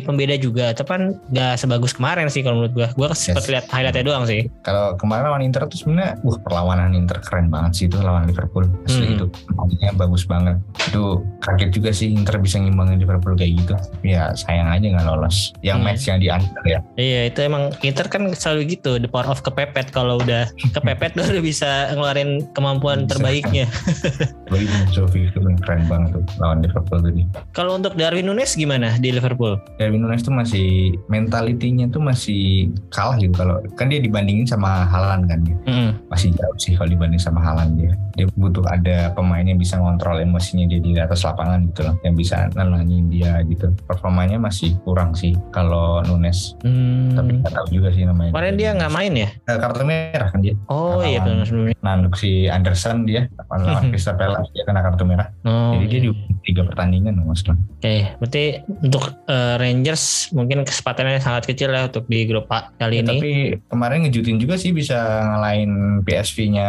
[0.00, 2.88] pembeda juga, tapi kan nggak sebagus kemarin sih kalau menurut gua.
[2.92, 3.50] Gua sempat Yes.
[3.50, 4.46] lihat highlightnya doang sih.
[4.60, 8.66] Kalau kemarin lawan Inter tuh sebenarnya, wah perlawanan Inter keren banget sih itu lawan Liverpool.
[8.84, 9.14] Asli Hmm.
[9.14, 10.56] itu, mainnya bagus banget.
[10.84, 11.02] Itu
[11.40, 13.74] kaget juga sih Inter bisa ngimbangin Liverpool kayak gitu.
[14.02, 15.50] Ya sayang aja nggak lolos.
[15.60, 15.86] Yang Hmm.
[15.86, 16.78] match yang di Anfield ya.
[16.94, 20.46] Iya itu emang Inter kan selalu gitu the power of kepepet kalau udah
[20.76, 23.16] kepepet baru bisa ngeluarin kemampuan Bisa.
[23.16, 23.64] terbaiknya.
[24.52, 27.22] Bagi Sofi itu kan keren banget tuh lawan Liverpool tadi.
[27.50, 29.56] Kalau untuk Darwin Nunes gimana di Liverpool?
[29.76, 32.42] Darwin Nunes tuh masih mentalitinya tuh masih
[32.88, 35.56] kalah gitu kalau kan dia dibandingin sama Haaland kan dia.
[35.64, 35.90] Mm-mm.
[36.06, 37.92] masih jauh sih kalau dibanding sama Haaland dia.
[38.12, 42.12] Dia butuh ada pemain yang bisa ngontrol emosinya dia di atas lapangan gitu loh, yang
[42.12, 43.72] bisa nenangin dia gitu.
[43.82, 47.12] Performanya masih kurang sih kalau Nunes, Hmm.
[47.12, 48.30] tapi nggak tahu juga sih namanya.
[48.30, 49.28] Kemarin dia nggak main ya?
[49.42, 50.54] Eh, kartu merah kan dia.
[50.66, 51.76] Oh iya Lawan- benar sebelumnya.
[51.80, 53.60] Nanduk si Anderson dia lawan
[53.90, 55.28] Crystal Palace dia kena kartu merah.
[55.42, 56.10] Oh, Jadi dia di
[56.42, 57.40] tiga pertandingan Mas.
[57.42, 58.41] Oke, berarti
[58.80, 63.08] untuk eh, Rangers mungkin kesempatannya sangat kecil ya untuk di grup A kali Ya, ini.
[63.08, 63.30] tapi
[63.66, 66.68] kemarin ngejutin juga sih bisa ngalahin PSV-nya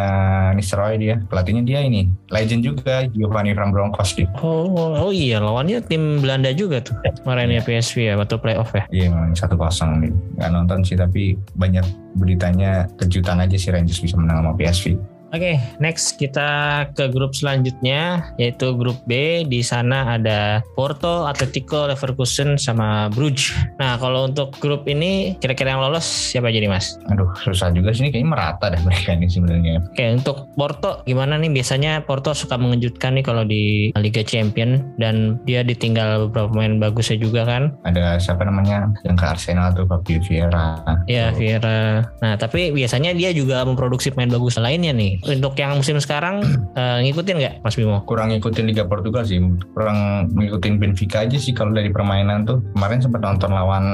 [0.54, 1.16] Nistelrooy dia.
[1.24, 4.28] Pelatihnya dia ini legend juga Giovanni Van Bronckhorst dia.
[4.40, 8.84] Oh, oh iya, lawannya tim Belanda juga tuh kemarin ya PSV ya waktu playoff ya.
[8.90, 10.12] Iya memang satu kosong nih.
[10.38, 14.86] Nggak nonton sih tapi banyak beritanya kejutan aja sih Rangers bisa menang sama PSV.
[15.34, 19.42] Oke, next kita ke grup selanjutnya yaitu grup B.
[19.50, 23.50] Di sana ada Porto, Atletico, Leverkusen sama Bruges.
[23.82, 27.02] Nah, kalau untuk grup ini kira-kira yang lolos siapa jadi Mas?
[27.10, 29.82] Aduh susah juga sih ini kayaknya merata dah mereka ini sebenarnya.
[29.90, 31.50] Oke, untuk Porto gimana nih?
[31.50, 37.18] Biasanya Porto suka mengejutkan nih kalau di Liga Champion dan dia ditinggal beberapa pemain bagusnya
[37.18, 37.74] juga kan.
[37.90, 40.78] Ada siapa namanya yang ke Arsenal tuh Fabio Vieira.
[41.10, 41.42] Ya, Tuh.
[41.42, 42.06] Vieira.
[42.22, 45.23] Nah, tapi biasanya dia juga memproduksi pemain bagus lainnya nih.
[45.24, 46.44] Untuk yang musim sekarang
[46.80, 48.04] eh, ngikutin nggak Mas Bimo?
[48.04, 49.40] Kurang ngikutin Liga Portugal sih,
[49.72, 52.60] kurang ngikutin Benfica aja sih kalau dari permainan tuh.
[52.76, 53.86] Kemarin sempat nonton lawan,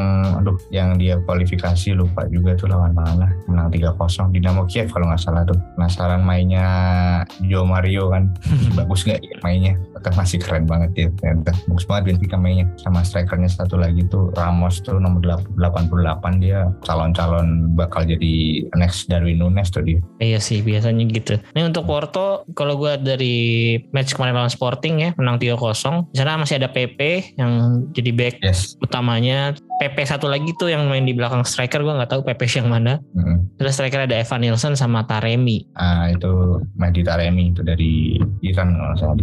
[0.42, 5.22] aduh, yang dia kualifikasi lupa juga tuh lawan mana, menang 3-0 Dinamo Kiev kalau nggak
[5.22, 5.58] salah tuh.
[5.78, 6.66] Penasaran mainnya
[7.46, 8.34] Joe Mario kan,
[8.78, 9.74] bagus nggak ya mainnya?
[10.00, 11.52] Kan masih keren banget ya, ternyata.
[11.68, 12.66] bagus banget Benfica mainnya.
[12.80, 15.22] Sama strikernya satu lagi tuh Ramos tuh nomor
[15.60, 20.00] 88 dia calon-calon bakal jadi next Darwin Nunes tuh dia.
[20.24, 21.36] Iya sih biasanya gitu.
[21.54, 23.38] Ini untuk Porto kalau gue dari
[23.92, 26.10] match kemarin lawan Sporting ya menang 3-0.
[26.12, 28.80] Di sana masih ada PP yang jadi back Yes.
[28.80, 29.54] utamanya.
[29.80, 33.00] PP satu lagi tuh yang main di belakang striker gue nggak tahu PP yang mana.
[33.16, 33.56] Mm.
[33.56, 35.64] Terus striker ada Evan Nilsson sama Taremi.
[35.74, 39.16] Ah itu Mahdi Taremi itu dari Iran kalau salah.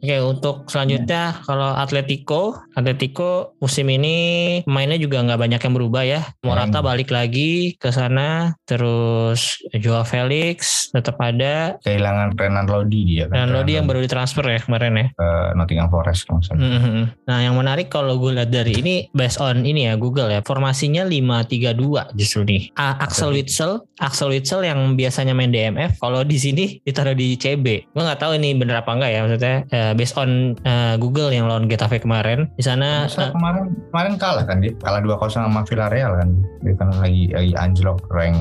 [0.00, 4.16] Oke untuk selanjutnya kalau Atletico, Atletico musim ini
[4.64, 6.20] mainnya juga nggak banyak yang berubah ya.
[6.40, 6.88] Morata Hmm.
[6.88, 11.76] balik lagi ke sana, terus Joao Felix tetap ada.
[11.84, 13.44] Kehilangan Renan Lodi dia kan.
[13.44, 15.06] Dan Lodi Renan yang baru ditransfer ya kemarin ya.
[15.12, 16.64] ke Nottingham Forest kalau salah.
[16.64, 17.28] Mhm.
[17.28, 20.40] Nah yang menarik kalau gue lihat dari ini based on ini ya Google ya.
[20.40, 22.72] Formasinya 5-3-2 justru nih.
[22.80, 27.92] A Axel Witsel, Axel Witsel yang biasanya main DMF, kalau di sini ditaruh di CB.
[27.92, 31.46] Gue nggak tahu ini bener apa enggak ya maksudnya uh, based on uh, Google yang
[31.46, 32.48] lawan Getafe kemarin.
[32.56, 36.28] Di sana uh, kemarin kemarin kalah kan dia, kalah 2-0 sama Villarreal kan.
[36.64, 38.38] Dia kan lagi lagi anjlok rank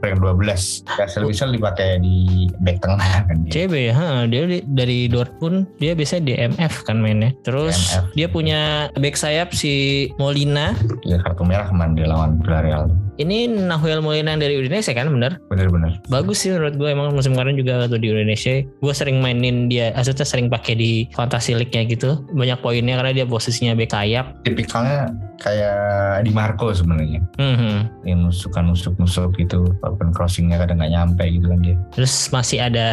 [0.00, 0.88] rank 12.
[1.02, 3.52] Axel Witsel dipakai di back tengah kan dia.
[3.52, 7.30] CB ya, dia dari Dortmund dia biasanya DMF kan mainnya.
[7.44, 8.04] Terus DMF.
[8.16, 8.60] dia punya
[8.96, 10.72] back sayap si Molina.
[11.02, 12.90] Ya kartu merah kemarin lawan Villarreal.
[13.20, 15.36] Ini Nahuel Molina dari Indonesia kan bener?
[15.52, 16.00] Bener-bener.
[16.08, 18.64] Bagus sih menurut gue emang musim kemarin juga waktu di Indonesia.
[18.80, 22.24] Gue sering mainin dia, maksudnya sering pakai di Fantasy League-nya gitu.
[22.32, 24.40] Banyak poinnya karena dia posisinya back sayap.
[24.48, 25.12] Tipikalnya
[25.42, 27.20] kayak di Marco sebenarnya.
[27.36, 28.06] Mm-hmm.
[28.08, 31.76] Yang suka nusuk-nusuk gitu, walaupun crossingnya kadang nggak nyampe gitu kan dia.
[31.92, 32.88] Terus masih ada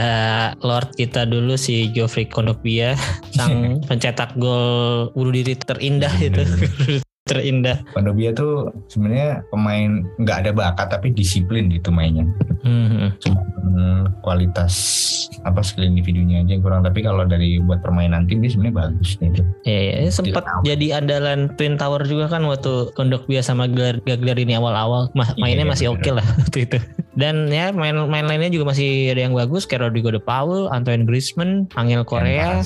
[0.60, 2.98] Lord kita dulu si Geoffrey Kondogbia,
[3.38, 6.44] sang pencetak gol bunuh diri terindah itu.
[7.30, 7.78] terindah.
[7.94, 12.26] Pandobia tuh sebenarnya pemain nggak ada bakat tapi disiplin gitu mainnya.
[12.66, 13.14] Hmm.
[13.22, 14.74] Cuma hmm, kualitas
[15.48, 19.10] apa skill individunya aja yang kurang tapi kalau dari buat permainan tim dia sebenarnya bagus
[19.16, 19.44] gitu.
[19.64, 25.14] Iya, ya, sempat jadi andalan Twin Tower juga kan waktu Kondogbia sama Gaglar ini awal-awal
[25.40, 26.78] mainnya iya, masih oke okay lah waktu itu.
[27.20, 31.04] Dan ya main main lainnya juga masih ada yang bagus kayak Rodrigo De Paul, Antoine
[31.04, 32.64] Griezmann, Angel Korea.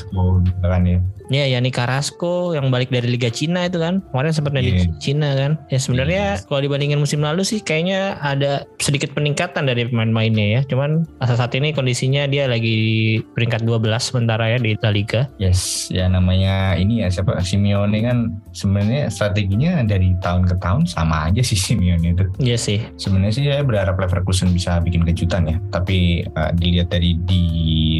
[0.61, 1.01] Kan ya.
[1.31, 4.03] Ya, Yani Carrasco yang balik dari Liga Cina itu kan.
[4.11, 4.61] Kemarin sempat yeah.
[4.61, 5.51] di Cina kan.
[5.71, 6.45] Ya sebenarnya yeah.
[6.45, 10.61] kalau dibandingin musim lalu sih kayaknya ada sedikit peningkatan dari pemain-mainnya ya.
[10.67, 15.31] Cuman saat ini kondisinya dia lagi peringkat 12 sementara ya di La Liga.
[15.39, 18.17] Yes, ya namanya ini ya siapa Simeone kan
[18.51, 22.25] sebenarnya strateginya dari tahun ke tahun sama aja sih Simeone itu.
[22.43, 22.83] Iya sih.
[22.99, 25.57] Sebenarnya sih saya berharap Leverkusen bisa bikin kejutan ya.
[25.71, 27.43] Tapi uh, dilihat dari di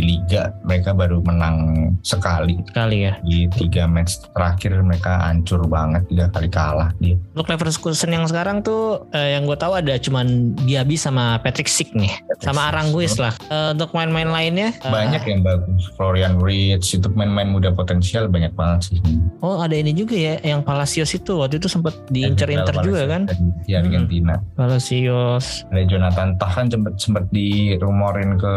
[0.03, 1.57] Liga mereka baru menang
[2.03, 2.59] sekali.
[2.67, 7.15] Sekali ya di tiga match terakhir mereka hancur banget tiga kali kalah dia.
[7.31, 11.95] Untuk Leverkusen yang sekarang tuh eh, yang gue tahu ada cuman Diaby sama Patrick Schick
[11.95, 13.33] nih, Patrick sama Aranguiz lah.
[13.47, 15.81] Eh, untuk main-main lainnya banyak uh, yang bagus.
[15.95, 18.99] Florian Wirtz itu main-main muda potensial banyak banget sih.
[19.39, 23.29] Oh ada ini juga ya yang Palacios itu waktu itu sempat diincar Inter juga kan?
[23.63, 24.39] Di Argentina.
[24.39, 24.55] Hmm.
[24.57, 25.67] Palacios.
[25.71, 28.55] Ada Jonathan Tah kan sempat sempat dirumorin ke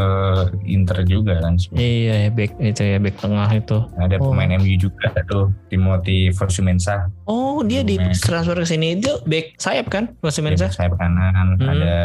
[0.67, 1.59] Inter juga kan.
[1.75, 3.79] Iya ya back itu ya back tengah itu.
[3.99, 4.33] Ada oh.
[4.33, 7.11] pemain MU juga tuh Timothy Fosumensa.
[7.27, 10.71] Oh dia di transfer ke sini itu back sayap kan Fosumensa?
[10.71, 11.69] Sayap kanan hmm.
[11.69, 11.99] ada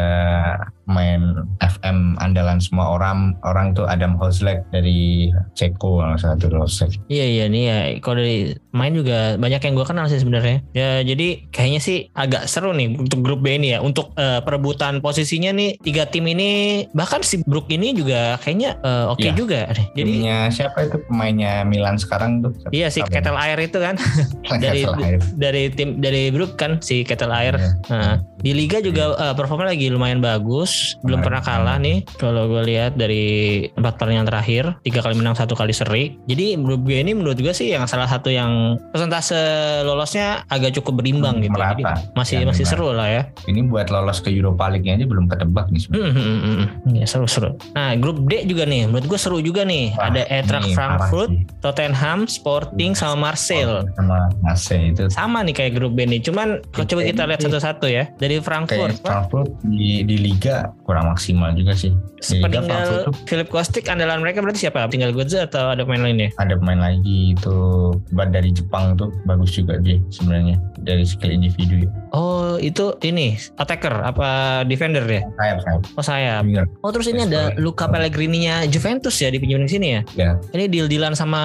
[0.89, 6.99] main FM andalan semua orang orang tuh Adam Hozlek dari Ceko salah satu Hozlek.
[7.07, 10.65] Iya iya nih ya kalau dari main juga banyak yang gue kenal sih sebenarnya.
[10.75, 14.99] Ya jadi kayaknya sih agak seru nih untuk grup B ini ya untuk uh, perebutan
[14.99, 19.35] posisinya nih tiga tim ini bahkan si Brook ini juga kayaknya uh, oke okay ya.
[19.35, 19.61] juga.
[19.97, 20.13] Jadi
[20.51, 22.51] siapa itu pemainnya Milan sekarang tuh.
[22.73, 23.95] Iya si Kettle Air itu kan
[24.63, 24.83] dari
[25.37, 27.55] dari tim dari Brook kan si Kettle Air.
[27.57, 27.73] Yeah.
[27.91, 32.61] Nah, di liga juga uh, performa lagi lumayan bagus, belum pernah kalah nih kalau gue
[32.67, 36.17] lihat dari empat pertandingan terakhir, tiga kali menang satu kali seri.
[36.25, 39.37] Jadi menurut gue ini menurut gue sih yang salah satu yang persentase
[39.85, 41.57] lolosnya agak cukup berimbang hmm, gitu.
[41.57, 41.83] Jadi
[42.17, 43.21] masih ya, masih seru lah ya.
[43.45, 46.11] Ini buat lolos ke Europa League aja belum ketebak nih sebenarnya.
[46.11, 46.93] Hmm, hmm, hmm, hmm.
[46.97, 47.53] Ya seru-seru.
[47.77, 49.93] Nah grup D juga nih, menurut gue seru juga nih.
[49.95, 53.85] Wah, Ada Eintracht Frankfurt, Tottenham, Sporting sama Marseille.
[53.95, 55.03] Sama Marseille itu.
[55.11, 56.23] Sama nih kayak grup B nih.
[56.23, 58.07] Cuman coba kita lihat satu-satu ya.
[58.17, 59.01] Dari Frankfurt.
[59.01, 61.91] Kayak Frankfurt di, di Liga kurang maksimal juga sih.
[62.21, 64.85] Sepeninggal Philip Kostik andalan mereka berarti siapa?
[64.87, 66.29] Tinggal Godza atau ada pemain lainnya?
[66.37, 67.57] Ada pemain lagi itu
[68.13, 71.89] dari Jepang tuh bagus juga dia sebenarnya dari skill individu.
[72.13, 75.25] Oh itu ini attacker apa defender ya?
[75.41, 75.81] Sayap sayap.
[75.97, 76.43] Oh sayap.
[76.85, 80.01] Oh terus ini ada Luca Pellegrini-nya Juventus ya dipinjemin sini ya?
[80.13, 80.31] Ya.
[80.53, 81.41] Ini deal-dealan sama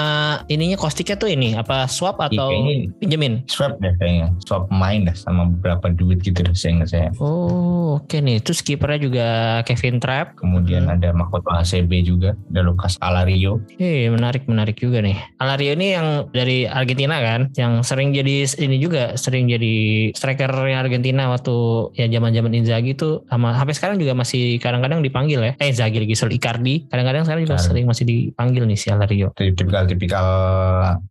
[0.53, 3.49] ininya Kostiknya tuh ini apa swap atau ini pinjemin?
[3.49, 4.29] Swap deh kayaknya.
[4.44, 7.09] Swap main dah sama beberapa duit gitu deh saya saya.
[7.17, 8.45] Oh oke okay nih.
[8.45, 9.27] Terus kipernya juga
[9.65, 10.37] Kevin Trapp.
[10.37, 10.95] Kemudian hmm.
[11.01, 12.37] ada Makoto ACB juga.
[12.53, 13.65] Ada Lucas Alario.
[13.81, 15.17] Eh menarik menarik juga nih.
[15.41, 17.49] Alario ini yang dari Argentina kan?
[17.57, 21.55] Yang sering jadi ini juga sering jadi striker Argentina waktu
[21.97, 25.53] ya zaman-zaman Inzaghi tuh sama sampai sekarang juga masih kadang-kadang dipanggil ya.
[25.62, 26.91] Eh Inzaghi lagi soal Icardi.
[26.91, 29.33] Kadang-kadang sekarang juga sering masih dipanggil nih si Alario.
[29.37, 30.27] Tipikal-tipikal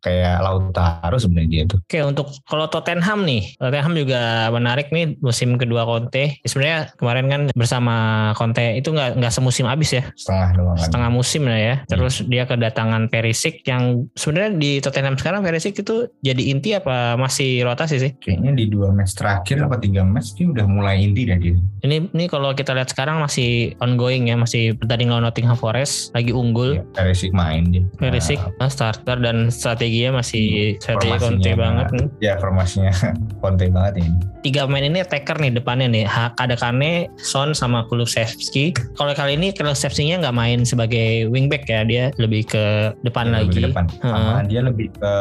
[0.04, 1.80] kayak Lautaro sebenarnya dia tuh.
[1.86, 6.24] Oke untuk kalau Tottenham nih, Tottenham juga menarik nih musim musim kedua Conte.
[6.36, 7.96] Ya, Sebenarnya kemarin kan bersama
[8.34, 10.84] Conte itu nggak nggak semusim habis ya, setengah doang kan.
[10.84, 11.76] setengah musim lah ya.
[11.88, 17.64] Terus dia kedatangan Perisic yang sebenarnya di Tottenham sekarang Perisic itu jadi inti apa masih
[17.64, 18.12] rotasi sih?
[18.18, 21.56] Kayaknya di dua match terakhir apa tiga match dia udah mulai inti dah dia.
[21.82, 26.36] Ini ini kalau kita lihat sekarang masih ongoing ya, masih pertandingan lawan Nottingham Forest lagi
[26.36, 26.76] unggul.
[26.76, 27.84] Ya, Perisic main dia.
[27.96, 31.86] Perisic Nah, starter dan strateginya masih strategi formasinya- Conte banget.
[31.92, 32.08] nih.
[32.20, 32.92] Ya formasinya
[33.42, 34.12] Conte banget ini.
[34.42, 36.06] Tiga pemain ini attacker nih depannya nih.
[36.06, 38.72] Ha- Ada Kane, Son sama Kulusevski.
[38.94, 42.66] Kalau kali ini Kulusevski-nya nggak main sebagai wingback ya, dia lebih ke
[43.02, 43.48] depan Dia lagi.
[43.52, 43.86] lebih depan.
[44.00, 45.14] Sama dia lebih ke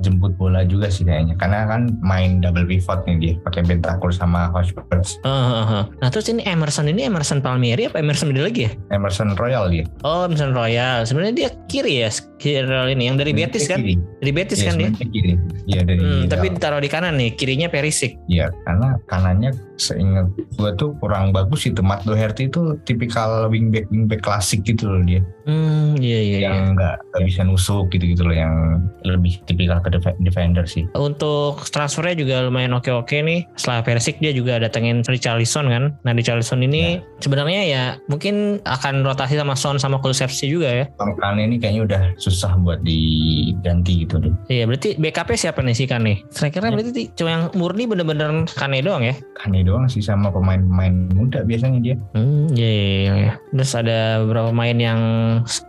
[0.00, 1.34] jemput bola juga sih kayaknya.
[1.36, 5.18] Karena kan main double pivot nih dia pakai Bentancur sama Hotspurs.
[5.22, 5.82] Heeh, heeh.
[5.98, 8.70] Nah terus ini Emerson ini Emerson Palmieri apa Emerson beda lagi ya?
[8.90, 9.84] Emerson Royal dia.
[10.02, 11.04] Oh Emerson Royal.
[11.04, 13.80] Sebenarnya dia kiri ya, kiri ini yang dari Betis kan?
[13.80, 13.94] Kiri.
[14.18, 14.90] Dari Betis Iya, kan dia.
[15.06, 15.32] kiri.
[15.66, 18.14] Iya dari Hmm, tapi ditaruh di kanan nih, kirinya Perisic.
[18.26, 19.45] Iya, karena kanannya
[19.76, 21.84] seingat gue tuh kurang bagus itu.
[21.84, 26.36] Matt Doherty itu tipikal wingback wingback klasik gitu loh dia, Hmm, iya iya.
[26.36, 26.48] iya.
[26.52, 30.82] yang nggak nggak bisa nusuk gitu gitu loh, yang lebih tipikal ke def- defender sih.
[30.92, 33.46] Untuk transfernya juga lumayan oke-oke nih.
[33.54, 35.94] Setelah Persik dia juga datengin Richarlison kan.
[36.02, 40.84] Nah Richarlison ini sebenarnya ya mungkin akan rotasi sama Son sama Kulusevski juga ya.
[41.16, 44.34] Kane ini kayaknya udah susah buat diganti gitu deh.
[44.48, 46.26] Iya berarti BKP siapa nih sih Kane?
[46.28, 49.14] Strikernya berarti ti- cuma yang murni bener-bener Kane doang ya?
[49.36, 51.94] Kane doang sih sama pemain-pemain muda biasanya dia.
[52.12, 53.32] Hmm, iya, iya, iya.
[53.48, 55.00] Terus ada beberapa pemain yang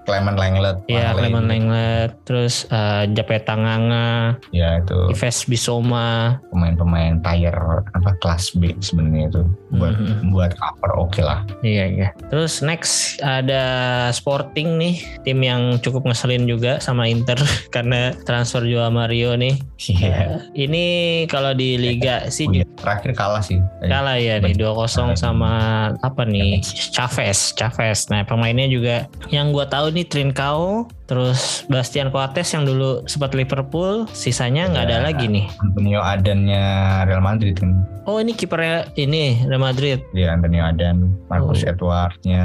[0.04, 6.40] Clement Langlet, ya Marley, Clement Lenglet, terus uh, Jape Tanganga, ya itu Ives Bisoma.
[6.50, 7.56] pemain-pemain tier
[7.92, 10.30] apa kelas B sebenarnya itu buat Mhm.
[10.30, 11.42] buat cover oke lah.
[11.62, 12.08] Iya iya.
[12.30, 13.64] Terus next ada
[14.10, 17.38] Sporting nih, tim yang cukup ngeselin juga sama Inter
[17.76, 19.56] karena transfer Joao Mario nih.
[19.82, 20.44] Iya.
[20.54, 20.86] Ini
[21.28, 22.66] kalau di liga sih Oh, iya.
[22.76, 23.60] Terakhir kalah sih.
[23.82, 25.16] kalah ya nih 2-0 Kalah.
[25.16, 25.52] sama
[26.00, 28.08] apa nih Chavez, Chavez.
[28.08, 28.96] Nah, pemainnya juga
[29.28, 34.98] yang gua tahu nih Trincao, terus Bastian Coates yang dulu sempat Liverpool, sisanya nggak ada
[34.98, 35.04] Ya.
[35.04, 35.46] lagi nih.
[35.58, 36.64] Antonio Adannya
[37.04, 37.72] Real Madrid kan.
[38.04, 40.00] Oh, ini kipernya ini Real Madrid.
[40.12, 41.70] Dia Antonio Adan, Marcus Oh.
[41.70, 42.44] Edwardnya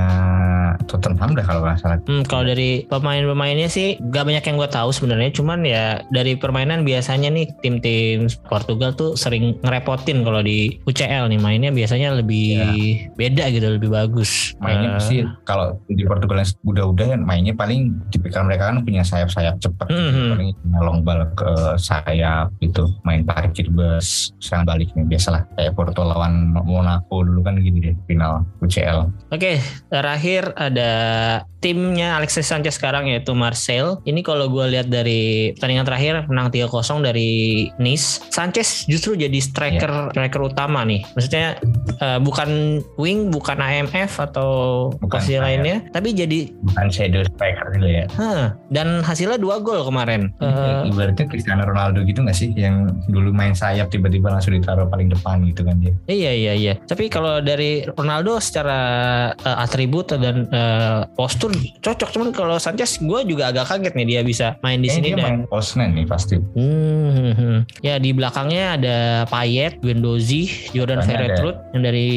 [0.84, 1.98] Tottenham dah kalau nggak salah.
[2.02, 5.30] Hmm, kalau dari pemain-pemainnya sih gak banyak yang gue tahu sebenarnya.
[5.30, 11.38] Cuman ya dari permainan biasanya nih tim-tim Portugal tuh sering ngerepotin kalau di UCL nih
[11.38, 12.58] mainnya biasanya lebih
[13.14, 14.58] beda gitu, lebih bagus.
[14.58, 19.00] Mainnya Eh, sih kalau di Portugal yang udah-udah kan mainnya paling tipikal mereka kan punya
[19.00, 19.88] sayap-sayap cepat.
[19.88, 22.92] Paling punya long ball ke sayap gitu.
[23.08, 25.48] Main parkir bus, serang balik nih biasalah.
[25.56, 29.08] Kayak Porto lawan Monaco dulu kan gitu deh final UCL.
[29.32, 29.56] Oke,
[29.88, 30.90] terakhir ada
[31.62, 34.02] timnya Alexis Sanchez sekarang yaitu Marcel.
[34.02, 37.30] Ini kalau gue lihat dari pertandingan terakhir menang 3-0 dari
[37.78, 38.20] Nice.
[38.34, 41.06] Sanchez justru jadi striker striker utama nih.
[41.14, 41.56] Maksudnya
[42.02, 44.50] eh, bukan wing, bukan AMF atau
[44.98, 45.46] Bukan posisi sayap.
[45.46, 48.04] lainnya, tapi jadi Bukan shadow striker dulu ya.
[48.18, 48.41] Hah,
[48.72, 50.32] dan hasilnya dua gol kemarin.
[50.42, 55.12] Eh, Ibaratnya Cristiano Ronaldo gitu gak sih yang dulu main sayap tiba-tiba langsung ditaruh paling
[55.12, 55.92] depan gitu kan dia.
[56.08, 56.74] iya iya iya.
[56.82, 58.80] Tapi kalau dari Ronaldo secara
[59.36, 61.52] eh, atribut dan eh, postur
[61.84, 62.08] cocok.
[62.10, 65.16] Cuman kalau Sanchez gue juga agak kaget nih dia bisa main di Kayaknya sini dia
[65.16, 66.36] dan main nine nih pasti.
[66.56, 67.58] Hmm, hmm.
[67.84, 68.96] ya di belakangnya ada
[69.28, 72.08] Payet, Guendouzi, Jordan ada- Verretrut yang dari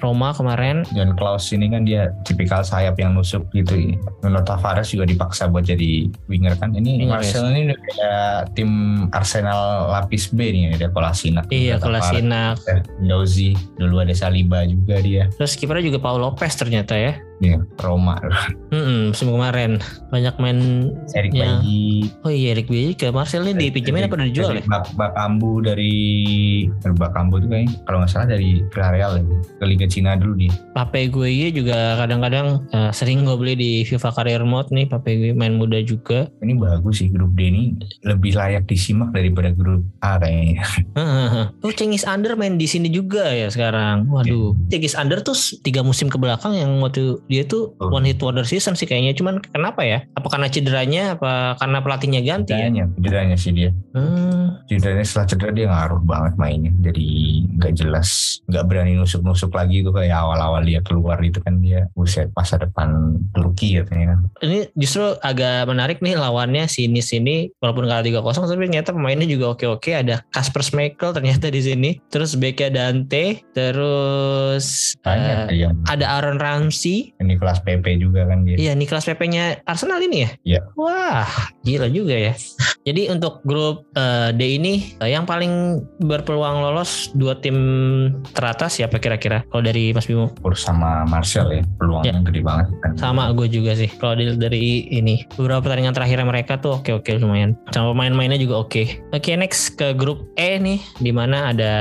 [0.00, 0.86] Roma kemarin.
[0.94, 3.74] John Klaus ini kan dia tipikal sayap yang nusuk gitu.
[4.22, 6.70] Nuno Tavares juga dipaksa buat jadi winger kan.
[6.70, 8.70] Ini Iya, Marcel ini udah kayak tim
[9.10, 11.50] Arsenal lapis B nih ada Kolasinac.
[11.50, 12.62] Iya, Kolasinac.
[13.02, 15.26] Dozi, dulu ada Saliba juga dia.
[15.34, 17.18] Terus kipernya juga Paul Lopez ternyata ya.
[17.44, 18.16] Iya, Roma.
[18.72, 19.76] Hmm, musim kemarin
[20.08, 20.58] banyak main
[21.12, 21.60] Erik Ya.
[21.60, 22.08] Bayi.
[22.24, 24.64] Oh iya Eric Bailly ke Marcel ini dipinjemin apa udah dijual ya?
[24.64, 25.94] Bak Bakambu dari
[26.80, 29.24] Bakambu tuh kayaknya kalau nggak salah dari Villarreal ya.
[29.60, 30.52] Ke Liga Cina dulu dia.
[30.72, 35.30] Pape gue juga kadang-kadang eh, sering gue beli di FIFA Career Mode nih Pape gue
[35.36, 36.32] main muda juga.
[36.40, 37.76] Ini bagus sih grup D ini
[38.08, 40.64] lebih layak disimak daripada grup A kayaknya.
[41.64, 44.08] oh Cengiz Under main di sini juga ya sekarang.
[44.08, 47.90] Waduh, Cengiz Under tuh tiga musim ke belakang yang waktu dia tuh Oh.
[47.90, 49.12] one hit wonder season sih kayaknya.
[49.12, 50.06] Cuman kenapa ya?
[50.14, 51.14] Apa karena cederanya?
[51.14, 52.66] Apa karena pelatihnya ganti ya?
[52.66, 53.70] Cederanya, cederanya sih dia.
[53.92, 56.72] Hmm, Cederanya setelah cedera dia ngaruh banget mainnya.
[56.80, 57.06] Jadi
[57.56, 58.08] nggak jelas,
[58.46, 63.16] nggak berani nusuk-nusuk lagi itu kayak awal-awal dia keluar itu kan dia buset masa depan
[63.32, 64.18] Turki katanya kan.
[64.40, 69.52] ini justru agak menarik nih lawannya sini sini walaupun kalah 3-0 tapi ternyata pemainnya juga
[69.52, 76.36] oke-oke ada Kasper Schmeichel ternyata di sini terus Beka Dante terus Banyak yang ada Aaron
[76.36, 78.56] Ramsey Nicolas Pepe juga kan dia.
[78.56, 80.30] Iya, Nicolas Pepe-nya Arsenal ini ya?
[80.44, 80.60] Iya.
[80.76, 81.28] Wah,
[81.64, 82.32] gila juga ya.
[82.86, 87.56] Jadi untuk grup eh, D ini eh, yang paling berpeluang lolos dua tim
[88.36, 89.42] teratas siapa kira-kira?
[89.50, 90.30] Kalau dari Mas Bimo?
[90.36, 92.90] Spurs sama Martial ya peluangnya gede banget kan.
[92.94, 93.90] Sama gue juga sih.
[93.96, 97.58] Kalau dari ini beberapa pertandingan terakhir mereka tuh oke-oke lumayan.
[97.74, 99.10] Sama pemain-mainnya juga oke.
[99.10, 101.74] Oke, next ke grup E nih di mana ada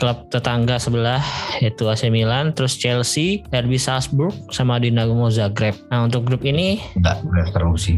[0.00, 1.20] klub tetangga sebelah
[1.60, 5.74] yaitu AC Milan, terus Chelsea, RB Salzburg sama Dinamo Zagreb.
[5.88, 7.96] Nah, untuk grup ini Enggak, udah terlalu sih.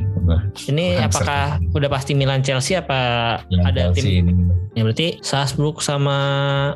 [0.68, 3.00] Ini Bukan apakah udah pasti Milan Chelsea apa
[3.48, 4.32] Yang ada tim Chelsea ini.
[4.76, 6.16] Ya berarti Salzburg sama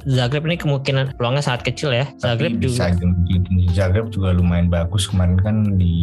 [0.08, 2.08] Zagreb ini kemungkinan peluangnya sangat kecil ya.
[2.18, 2.90] Zagreb Tapi juga.
[2.96, 5.94] di Zagreb juga lumayan bagus kemarin kan di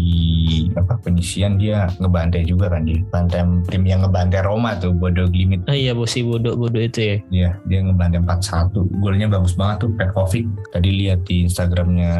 [0.78, 5.66] apa penyisian dia ngebantai juga kan dia bantai tim yang ngebantai Roma tuh Bodo Glimit
[5.68, 7.18] Oh iya bosi bodoh bodoh itu ya.
[7.30, 12.14] dia dia ngebantai 4-1 golnya bagus banget tuh Petkovic tadi lihat di Instagramnya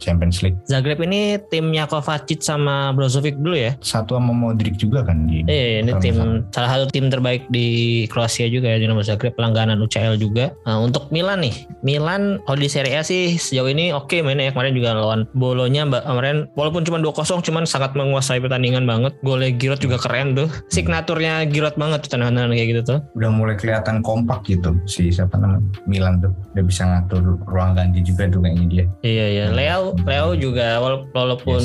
[0.00, 3.76] Champions League Zagreb ini timnya Kovacic sama Brozovic dulu ya.
[3.78, 6.00] satu sama Modric juga kan di Eh ini Sama-sama.
[6.00, 6.16] tim
[6.50, 7.66] salah satu tim terbaik di
[8.06, 10.52] Kroasia juga ya Dinamo Zagreb pelangganan UCL juga.
[10.62, 14.52] Nah, untuk Milan nih, Milan kalau di Serie A sih sejauh ini oke mainnya ya
[14.52, 17.12] kemarin juga lawan Bolonya Mbak kemarin walaupun cuma 2-0
[17.42, 19.12] cuman sangat menguasai pertandingan banget.
[19.20, 20.48] Golnya Giroud juga keren tuh.
[20.68, 22.98] Signaturnya Giroud banget tuh tendangan kayak gitu tuh.
[23.14, 28.00] udah mulai kelihatan kompak gitu si siapa namanya Milan tuh udah bisa ngatur ruang ganti
[28.00, 29.54] juga tuh kayaknya dia Iya iya, Hmm.
[29.54, 31.60] Leo Leo juga wala- walaupun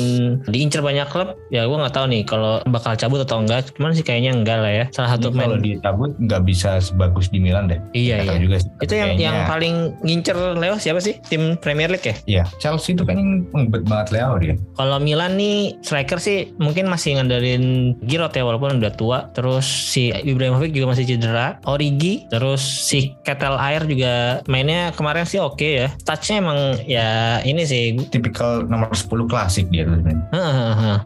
[0.46, 3.70] diincar banyak klub, ya gue nggak tahu nih kalau bakal cabut atau enggak.
[3.72, 4.84] Cuman sih kayaknya enggak lah ya.
[4.90, 5.62] Salah satu Ini kalau main.
[5.62, 8.36] dicabut nggak bisa sebagus di Milan deh Iya iya.
[8.36, 8.70] juga sih.
[8.80, 11.14] Itu yang Kayaknya- yang paling ngincer Leo siapa sih?
[11.26, 12.14] Tim Premier League ya?
[12.26, 14.54] Iya, Chelsea itu kayaknya ngebet banget Leo dia.
[14.74, 17.64] Kalau Milan nih striker sih mungkin masih ngandelin
[18.02, 19.18] Giroud ya walaupun udah tua.
[19.32, 21.58] Terus si Ibrahimovic juga masih cedera.
[21.64, 24.14] Origi, terus si Ketel Air juga
[24.46, 25.88] mainnya kemarin sih oke ya.
[26.02, 27.08] Touchnya emang ya
[27.42, 27.98] ini sih.
[28.08, 30.24] Tipikal nomor 10 klasik dia tuh sebenarnya.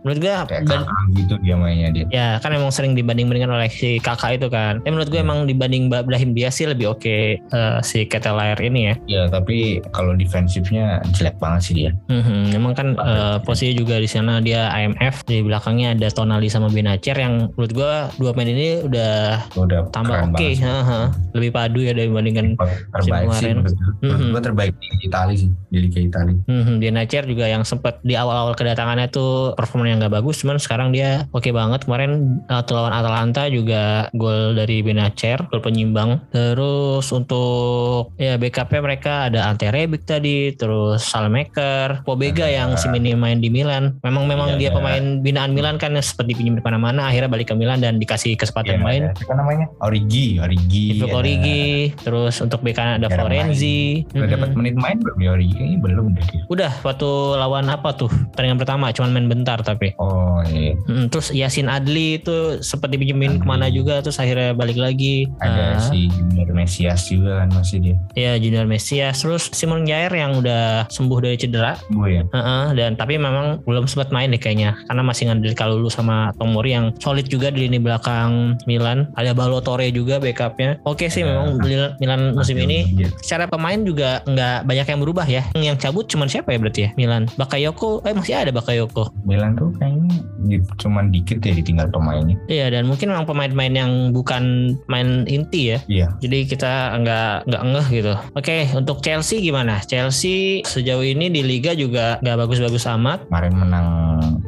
[0.00, 2.04] Menurut gue Kayak kakak gitu dia mainnya dia.
[2.08, 4.78] Ya kan emang sering dibanding-bandingkan oleh si kakak itu kan.
[4.78, 5.26] Tapi menurut gue Hmm.
[5.26, 8.94] emang dibanding Mbak Brahim dia sih lebih oke eh, si Ketelair ini ya.
[9.06, 11.90] Ya, tapi kalau defensifnya jelek banget sih dia.
[12.06, 16.68] Mhm, Emang kan eh, posisi juga di sana dia IMF di belakangnya ada Tonali sama
[16.68, 20.48] Benacer yang menurut gue dua main ini udah Udah tambah oke.
[20.54, 21.04] Heeh.
[21.32, 22.54] lebih padu ya dibandingkan
[22.92, 23.00] Terbaik
[23.32, 23.54] sih kemarin.
[23.56, 23.90] menurut gue.
[24.00, 24.30] Menurut Mhm.
[24.30, 26.36] gue terbaik di Italia sih, di Liga Italia.
[26.44, 31.24] Hmm, Benacer juga yang sempat di awal-awal kedatangannya tuh performanya nggak bagus, cuman sekarang dia
[31.32, 31.88] oke banget.
[31.88, 36.20] Kemarin waktu lawan Atalanta juga gol dari Benacer, gol penyimbang.
[36.28, 43.16] Terus untuk ya backupnya mereka ada Ante Rebic tadi, terus Salmaker, Pobega yang si mini
[43.16, 43.96] main di Milan.
[44.04, 47.32] Memang memang dia Iya, ada- pemain binaan Milan kan yang sempat dipinjam di mana-mana, akhirnya
[47.32, 49.02] balik ke Milan dan dikasih kesempatan Iya, main.
[49.08, 49.66] ada- Apa namanya?
[49.80, 51.00] Origi, Origi.
[51.00, 51.64] Ivo ada- Origi,
[52.04, 54.02] terus untuk kanan ada Florenzi.
[54.10, 55.78] Udah dapat menit main belum ya Origi?
[55.78, 56.42] Belum deh dia.
[56.50, 60.74] Udah waktu lawan apa tuh pertandingan pertama cuman main bentar tapi Oh iya.
[60.84, 63.40] Mm, terus Yasin Adli itu sempat dipinjemin Adli.
[63.40, 67.78] ke mana juga terus akhirnya balik lagi Ada Ah, si Junior Mesias juga kan masih
[67.80, 67.96] dia.
[68.14, 72.22] ya Junior Mesias terus Simon Jair yang udah sembuh dari cedera Gue ya.
[72.26, 76.72] Heeh, dan tapi memang belum sempat main deh kayaknya karena masih ngandelin Kalulu sama Tomori
[76.72, 81.30] yang solid juga di lini belakang Milan ada Balotore juga backupnya oke sih Ya.
[81.30, 83.08] memang Milan, Milan musim ini Dia.
[83.18, 86.90] secara pemain juga nggak banyak yang berubah ya yang cabut cuman siapa ya berarti ya
[86.94, 92.36] Milan Bakayoko eh masih ada Bakayoko Milan tuh kayaknya di- cuman dikit ya ditinggal pemainnya.
[92.46, 95.78] Iya dan mungkin memang pemain-pemain yang bukan main inti ya.
[95.86, 96.08] Iya.
[96.20, 98.14] Jadi kita nggak nggak ngeh gitu.
[98.34, 99.80] Oke untuk Chelsea gimana?
[99.80, 103.24] Chelsea sejauh ini di Liga juga nggak bagus-bagus amat.
[103.28, 103.86] Kemarin menang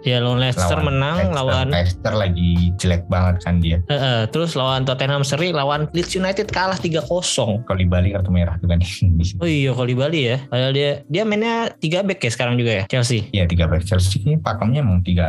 [0.04, 1.34] Ya lawan Leicester lawan menang, Leicester.
[1.34, 3.78] lawan Leicester lagi jelek banget kan dia.
[3.82, 7.64] eh, eh, terus lawan Tottenham seri, lawan Leeds United kalah 3-0.
[7.64, 8.78] Kalau Bali kartu merah tuh kan.
[9.40, 10.36] Oh iya kalau Bali ya.
[10.46, 13.15] Padahal dia dia mainnya 3 back ya sekarang juga ya Chelsea.
[13.32, 15.28] Iya tiga back Chelsea ini pakemnya emang tiga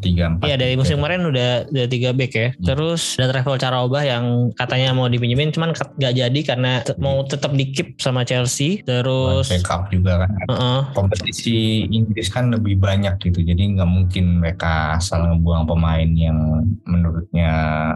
[0.00, 0.46] tiga empat.
[0.48, 2.48] Iya dari musim kemarin udah udah tiga back ya.
[2.58, 4.24] Terus ada Travel Carobah yang
[4.54, 8.80] katanya mau dipinjemin cuman nggak jadi karena te- mau tetap dikip sama Chelsea.
[8.82, 10.30] Terus backup juga kan.
[10.48, 10.80] Heeh.
[10.94, 16.38] Kompetisi Inggris kan lebih banyak gitu, jadi nggak mungkin mereka asal ngebuang pemain yang
[16.84, 17.50] menurutnya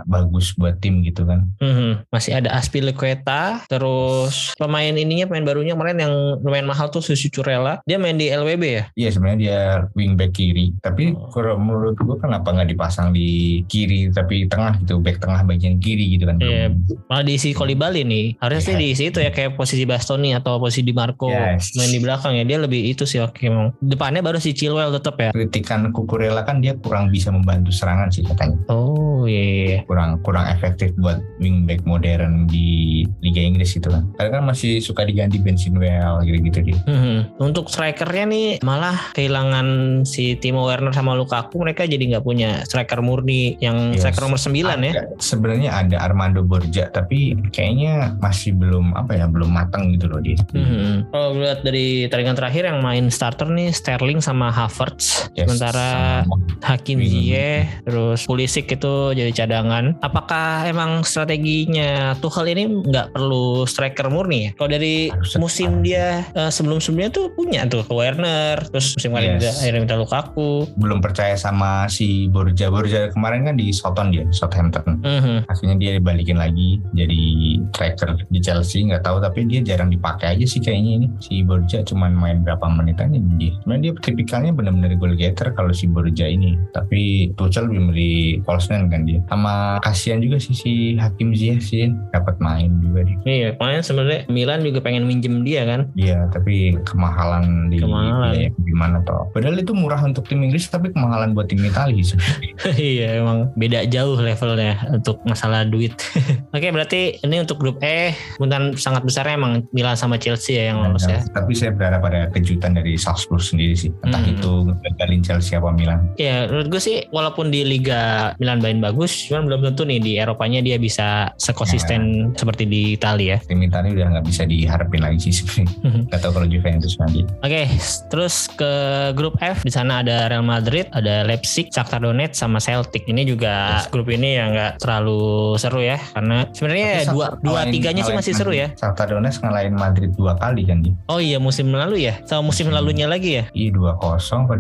[0.05, 1.49] bagus buat tim gitu kan.
[1.59, 2.09] Mhm.
[2.13, 7.81] Masih ada Aspilicueta, terus pemain ininya pemain barunya kemarin yang lumayan mahal tuh Susu Curella.
[7.87, 8.85] Dia main di LWB ya?
[8.95, 9.59] Iya sebenarnya dia
[9.93, 11.29] wingback kiri, tapi Oh.
[11.29, 13.29] kalau menurut gua kenapa nggak dipasang di
[13.67, 16.37] kiri tapi tengah gitu, back tengah bagian kiri gitu kan?
[16.39, 16.71] Iya.
[16.71, 18.27] Belum- Malah diisi Kolibali nih.
[18.39, 18.81] Harusnya sih Iya.
[18.83, 21.75] diisi itu ya kayak posisi Bastoni atau posisi Di Marco Yes.
[21.75, 22.43] main di belakang ya.
[22.43, 23.71] Dia lebih itu sih oke emang.
[23.79, 25.31] Depannya baru si Chilwell tetap ya.
[25.31, 28.57] Kritikan Kukurela kan dia kurang bisa membantu serangan sih katanya.
[28.67, 29.39] Oh iya.
[29.39, 29.79] iya, iya.
[29.85, 34.09] kurang kurang efektif buat wingback modern di Liga Inggris gitu kan.
[34.15, 36.79] Karena kan masih suka diganti Ben Chilwell gitu-gitu dia.
[36.85, 37.39] Mhm.
[37.39, 39.67] Untuk strikernya nih malah kehilangan
[40.03, 44.03] si Timo Werner sama Lukaku mereka jadi nggak punya striker murni yang Yes.
[44.03, 44.93] striker nomor 9 ya.
[44.99, 50.19] Ada- Sebenarnya ada Armando Borja tapi kayaknya masih belum apa ya belum matang gitu loh
[50.19, 50.35] dia.
[50.51, 51.07] Hmm.
[51.09, 55.31] Kalau lihat dari taringan terakhir yang main starter nih Sterling sama Havertz.
[55.33, 56.99] Yes, Sementara sama- Hakim.
[56.99, 59.95] Ziyech terus Pulisic itu jadi cadangan.
[60.01, 64.51] Apakah emang strateginya Tuchel ini nggak perlu striker murni ya?
[64.57, 64.97] Kalau dari
[65.37, 69.61] musim dia eh, sebelum-sebelumnya tuh punya tuh Werner, terus musim kemarin Yes.
[69.61, 70.51] akhirnya minta Lukaku.
[70.75, 72.67] belum percaya sama si Borja.
[72.67, 74.99] Borja kemarin kan di Southampton dia, Southampton.
[74.99, 75.47] Mhm.
[75.47, 77.21] Akhirnya dia dibalikin lagi jadi
[77.69, 81.83] striker di Chelsea nggak tahu tapi dia jarang dipakai aja sih kayaknya ini si Borja
[81.83, 83.53] cuman main berapa menit aja dia.
[83.61, 86.57] Sebenarnya dia tipikalnya benar-benar goal getter kalau si Borja ini.
[86.73, 89.21] Tapi Tuchel lebih milih Paulsen kan dia.
[89.27, 93.19] Sama kasihan juga sih si Hakim Ziyech sih dapat main juga dia.
[93.23, 95.91] Iya, kemarin sebenarnya Milan juga pengen minjem dia kan.
[95.95, 98.33] Iya, tapi kemahalan di Kemahalan.
[98.33, 102.05] biaya gimana Padahal itu murah untuk tim Inggris tapi kemahalan buat tim Italia
[102.79, 105.93] iya, emang beda jauh levelnya untuk masalah duit.
[106.57, 110.85] Oke, berarti ini untuk grup E, kemungkinan sangat besarnya emang Milan sama Chelsea ya yang
[110.85, 111.25] lolos ya.
[111.33, 113.91] Tapi saya berharap ada kejutan dari Salzburg sendiri sih.
[114.05, 114.33] Entah Hmm.
[114.39, 114.53] itu
[114.87, 116.15] gagalin Chelsea apa Milan.
[116.15, 120.13] Ya, menurut gue sih walaupun di Liga Milan main bagus, cuman belum tentu nih di
[120.21, 123.39] Eropanya dia bisa sekonsisten seperti di Italia ya.
[123.49, 126.05] Tim Italia udah nggak bisa diharapin lagi sih sebenarnya.
[126.13, 127.23] Gak tahu kalau Juventus nanti.
[127.41, 127.65] Oke,
[128.11, 128.73] terus ke
[129.13, 133.05] grup F di sana ada Real Madrid, ada Leipzig, Shakhtar Donetsk sama Celtic.
[133.05, 135.23] Ini juga grup ini ya nggak terlalu
[135.57, 138.71] seru ya, karena sebenarnya dua dua tiganya sih masih seru ya.
[138.75, 140.95] Shakhtar Donetsk ngalahin Madrid dua kali kan dia.
[141.07, 142.75] Oh iya musim lalu ya, sama musim Hmm.
[142.75, 143.45] lalunya lagi ya.
[143.53, 144.19] Iya 2-0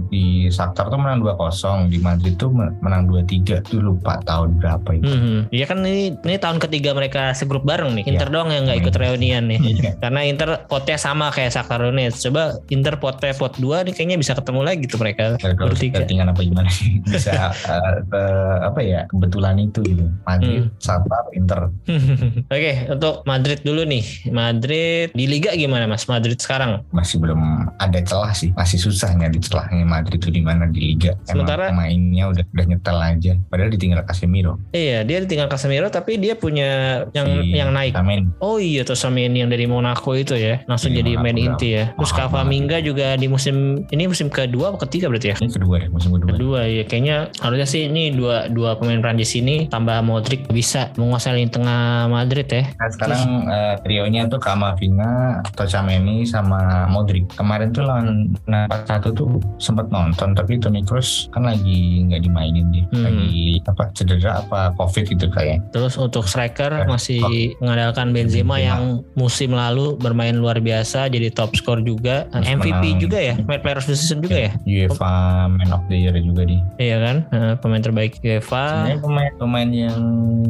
[0.08, 4.88] di Shakhtar tuh menang 2-0 di Madrid tuh men- menang 2-3 itu lupa tahun berapa
[4.92, 5.06] itu.
[5.06, 8.04] Hmm, ya kan ini ini tahun ketiga mereka segrup bareng nih.
[8.06, 8.34] Inter Iya.
[8.34, 9.02] doang yang nggak ikut Hmm.
[9.02, 9.60] reunian nih.
[9.72, 9.90] Iya.
[9.98, 12.28] Karena Inter potnya sama kayak Shakhtar Donetsk.
[12.28, 15.98] Coba Inter potnya pot 2 nih kayaknya bisa ketemu lagi tuh mereka Ya, kalau bertiga.
[15.98, 16.70] settingan apa gimana
[17.12, 20.78] bisa eh, eh, apa ya kebetulan itu gitu Madrid, Hmm.
[20.78, 21.60] Shakhtar, Inter
[22.48, 24.04] Oke, untuk Madrid dulu nih.
[24.28, 26.06] Madrid di liga gimana Mas?
[26.06, 26.84] Madrid sekarang.
[26.90, 27.40] masih belum
[27.76, 31.88] ada celah sih masih susah nyari celahnya Madrid itu di mana di Liga Sementara- Emang
[31.88, 36.70] pemainnya udah udah nyetel aja padahal ditinggal Casemiro Iya, dia tinggal Casemiro tapi dia punya
[37.10, 37.92] yang Si yang naik.
[37.94, 40.60] Amin Oh iya tuh sama ini yang dari Monaco itu ya.
[40.64, 41.84] Langsung Iya, jadi main inti ya.
[41.92, 43.56] Terus Kavaminga juga di musim
[43.86, 45.36] ini musim kedua atau ketiga berarti ya?
[45.40, 49.32] ini kedua ya musim kedua Kedua ya kayaknya harusnya sih ini dua dua pemain Prancis
[49.34, 52.68] ini tambah Modric bisa menguasai lini tengah Madrid ya.
[52.76, 57.24] Nah, sekarang eh, trionya tuh Kamavinga, Tocameni sama Modric.
[57.32, 62.66] Kemarin tuh lawan nah, 4-1 tuh sempat nonton tapi Toni Kroos kan lagi nggak dimainin
[62.70, 62.84] dia.
[62.92, 63.04] Hmm.
[63.06, 65.64] Lagi apa cedera apa Covid gitu kayak.
[65.72, 67.20] Terus untuk striker Eh, masih
[67.60, 68.58] mengandalkan Benzema, Benzema.
[68.58, 68.82] yang
[69.14, 73.00] musim lalu bermain luar biasa jadi top skor juga, Terus MVP menang.
[73.00, 74.52] juga ya, Player of Season juga ya.
[74.62, 75.12] UEFA
[75.48, 76.60] Man of the Year juga dia.
[76.76, 78.64] Iya kan, Eh, pemain terbaik UEFA.
[78.68, 80.00] Sebenarnya pemain-pemain yang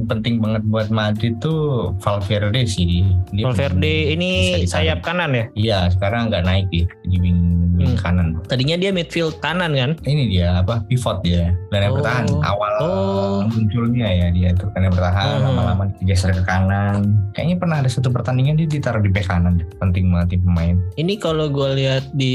[0.09, 3.07] penting banget buat Madrid tuh Valverde sih.
[3.31, 5.45] Dia Valverde ini sayap kanan ya.
[5.55, 8.01] Iya, sekarang nggak naik dia di wing, wing Hmm.
[8.01, 8.27] kanan.
[8.47, 9.91] Tadinya dia midfield kanan kan.
[10.01, 11.51] Ini dia apa pivot dia.
[11.69, 11.99] Dan Oh.
[11.99, 13.39] bertahan awal Oh.
[13.45, 15.45] munculnya ya dia tuh karena bertahan Hmm.
[15.45, 17.03] lama-lama digeser ke kanan.
[17.33, 19.61] Kayaknya pernah ada satu pertandingan dia ditaruh di bek kanan.
[19.77, 20.77] Penting banget nih pemain.
[20.95, 22.35] Ini kalau gue lihat di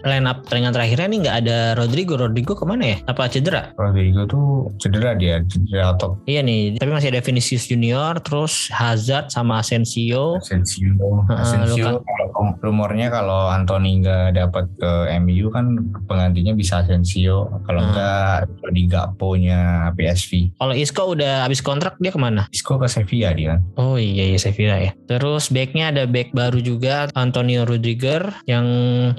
[0.00, 2.14] line up pertandingan terakhirnya nih nggak ada Rodrigo.
[2.16, 2.96] Rodrigo ke mana ya?
[3.06, 3.70] Apa cedera?
[3.76, 6.18] Rodrigo tuh cedera dia, cedera otot.
[6.24, 10.36] Iya nih, tapi masih ada Vinicius Junior, terus Hazard sama Asensio.
[10.36, 10.90] Asensio,
[11.28, 15.76] Heeh, Asensio kalau rum- rumornya kalau Anthony nggak dapat ke MU kan
[16.06, 17.60] penggantinya bisa Asensio.
[17.62, 17.92] Kalau Hmm.
[17.92, 18.36] nggak
[18.70, 19.60] di Gapo-nya
[19.92, 20.56] PSV.
[20.56, 22.48] Kalau Isco udah habis kontrak dia ke mana?
[22.48, 23.60] Isco ke Sevilla dia.
[23.76, 24.96] Oh iya iya Sevilla ya.
[25.04, 28.64] Terus backnya ada back baru juga Antonio Rudiger yang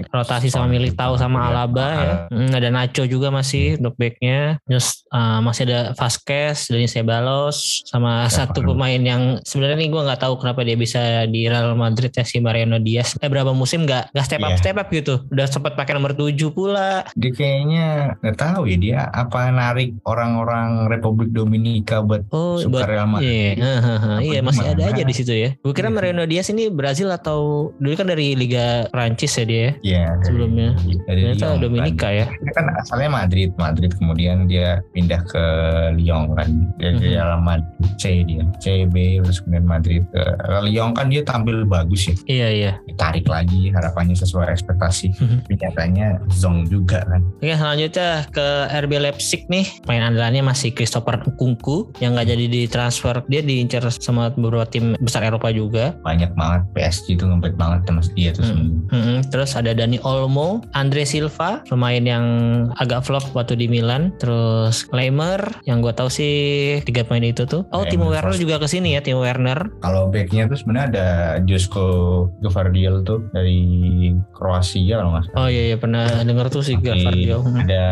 [0.07, 2.15] rotasi sama Militao sama Alaba ya.
[2.27, 4.57] Hmm, ada Nacho juga masih untuk backnya.
[4.65, 8.73] Terus uh, masih ada Vasquez, Dani Ceballos sama Ya, satu baru.
[8.73, 12.39] pemain yang sebenarnya nih gue nggak tahu kenapa dia bisa di Real Madrid ya si
[12.39, 13.13] Mariano Diaz.
[13.19, 14.57] Eh berapa musim nggak nggak step up Iya.
[14.57, 15.15] step up gitu.
[15.27, 17.03] Udah sempat pakai nomor 7 pula.
[17.13, 17.85] Dia kayaknya
[18.17, 23.57] nggak tahu ya dia apa narik orang-orang Republik Dominika buat Oh, suka buat Real Madrid.
[23.57, 23.67] Iya.
[24.01, 25.49] Apa iya masih ada aja di situ ya.
[25.59, 25.95] Gue kira Iya.
[25.97, 27.39] Mariano Diaz ini Brazil atau
[27.75, 29.59] dulu kan dari Liga Prancis ya dia.
[29.59, 29.71] ya?
[29.83, 30.03] Iya.
[30.23, 30.69] Sebelumnya.
[31.03, 32.15] dari Ternyata Lyon, Dominika kan.
[32.15, 32.25] ya.
[32.31, 35.43] Dia kan asalnya Madrid, Madrid kemudian dia pindah ke
[35.95, 36.49] Lyon kan.
[36.77, 36.99] Dia Mhm.
[36.99, 40.23] di dalam Madrid C dia, C B terus kemudian Madrid ke
[40.63, 42.15] Lyon kan dia tampil bagus ya.
[42.25, 42.71] Iya iya.
[42.85, 45.11] Ditarik lagi harapannya sesuai ekspektasi.
[45.41, 47.21] Tapi nyatanya zong juga kan.
[47.41, 48.47] Oke selanjutnya ke
[48.85, 54.29] RB Leipzig nih main andalannya masih Christopher Kunku yang nggak jadi ditransfer dia diincar sama
[54.33, 55.97] beberapa tim besar Eropa juga.
[56.05, 58.69] Banyak banget PSG itu ngempet banget sama dia tuh semua.
[58.93, 59.17] Mm-mm.
[59.31, 62.25] Terus ada Dani Olmo, Andre Silva pemain yang
[62.77, 64.13] agak flop waktu di Milan.
[64.21, 66.33] Terus Leimer yang gue tahu sih
[66.85, 67.65] tiga pemain itu tuh.
[67.71, 69.71] Oh Timo Werner juga ke sini ya Timo Werner.
[69.81, 71.07] Kalau backnya tuh sebenarnya ada
[71.47, 71.85] Josko
[72.43, 73.61] Gvardiol tuh dari
[74.35, 75.30] Kroasia kalau nggak.
[75.39, 77.37] Oh iya iya pernah denger tuh sih Tapi Gavardio.
[77.63, 77.85] Ada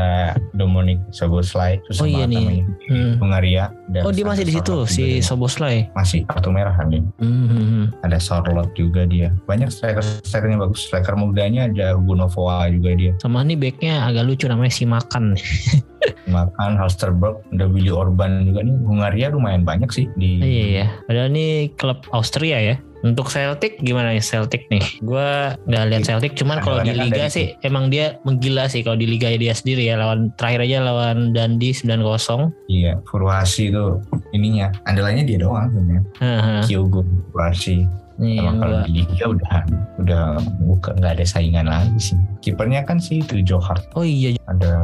[0.52, 2.68] Dominic Soboslai susah Oh iya nih.
[2.92, 3.16] Hmm.
[3.24, 3.72] Hungaria.
[3.92, 5.24] Ada Oh dia masih di situ si dia.
[5.24, 5.88] Soboslai.
[5.96, 7.02] masih kartu merah kan dia.
[7.24, 7.86] Hmm, hmm, hmm.
[8.04, 9.32] Ada Sorlot juga dia.
[9.48, 10.84] Banyak striker strikernya bagus.
[10.84, 13.12] Striker mudanya ada Hugo Novoa juga dia.
[13.24, 15.36] Sama nih backnya agak lucu namanya si Makan.
[16.28, 18.76] Makan Halsterberg, ada Willy Orban juga nih.
[18.86, 20.86] Hungaria lumayan banyak sih di Iya iya.
[21.05, 22.76] Padahal nih klub Austria ya.
[22.99, 24.84] Untuk Celtic gimana nih Celtic nih?
[24.99, 29.07] Gua nggak lihat Celtic, cuman kalau di liga sih emang dia menggila sih kalau di
[29.07, 32.51] liga dia sendiri ya lawan terakhir aja lawan Dundee 9-0.
[32.68, 34.03] Iya, Furuhashi itu
[34.36, 36.03] ininya andalannya dia doang sebenarnya.
[36.20, 36.55] Haha.
[36.68, 37.88] Kyogo Furuhashi.
[38.20, 39.55] Nih yang Emang kalau di liga udah
[40.03, 40.24] udah
[40.67, 42.20] bukan nggak ada saingan lagi sih.
[42.43, 43.80] Kipernya kan sih itu Johar.
[43.95, 44.76] Oh iya Ada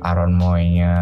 [0.00, 0.96] Aaron Moy-nya.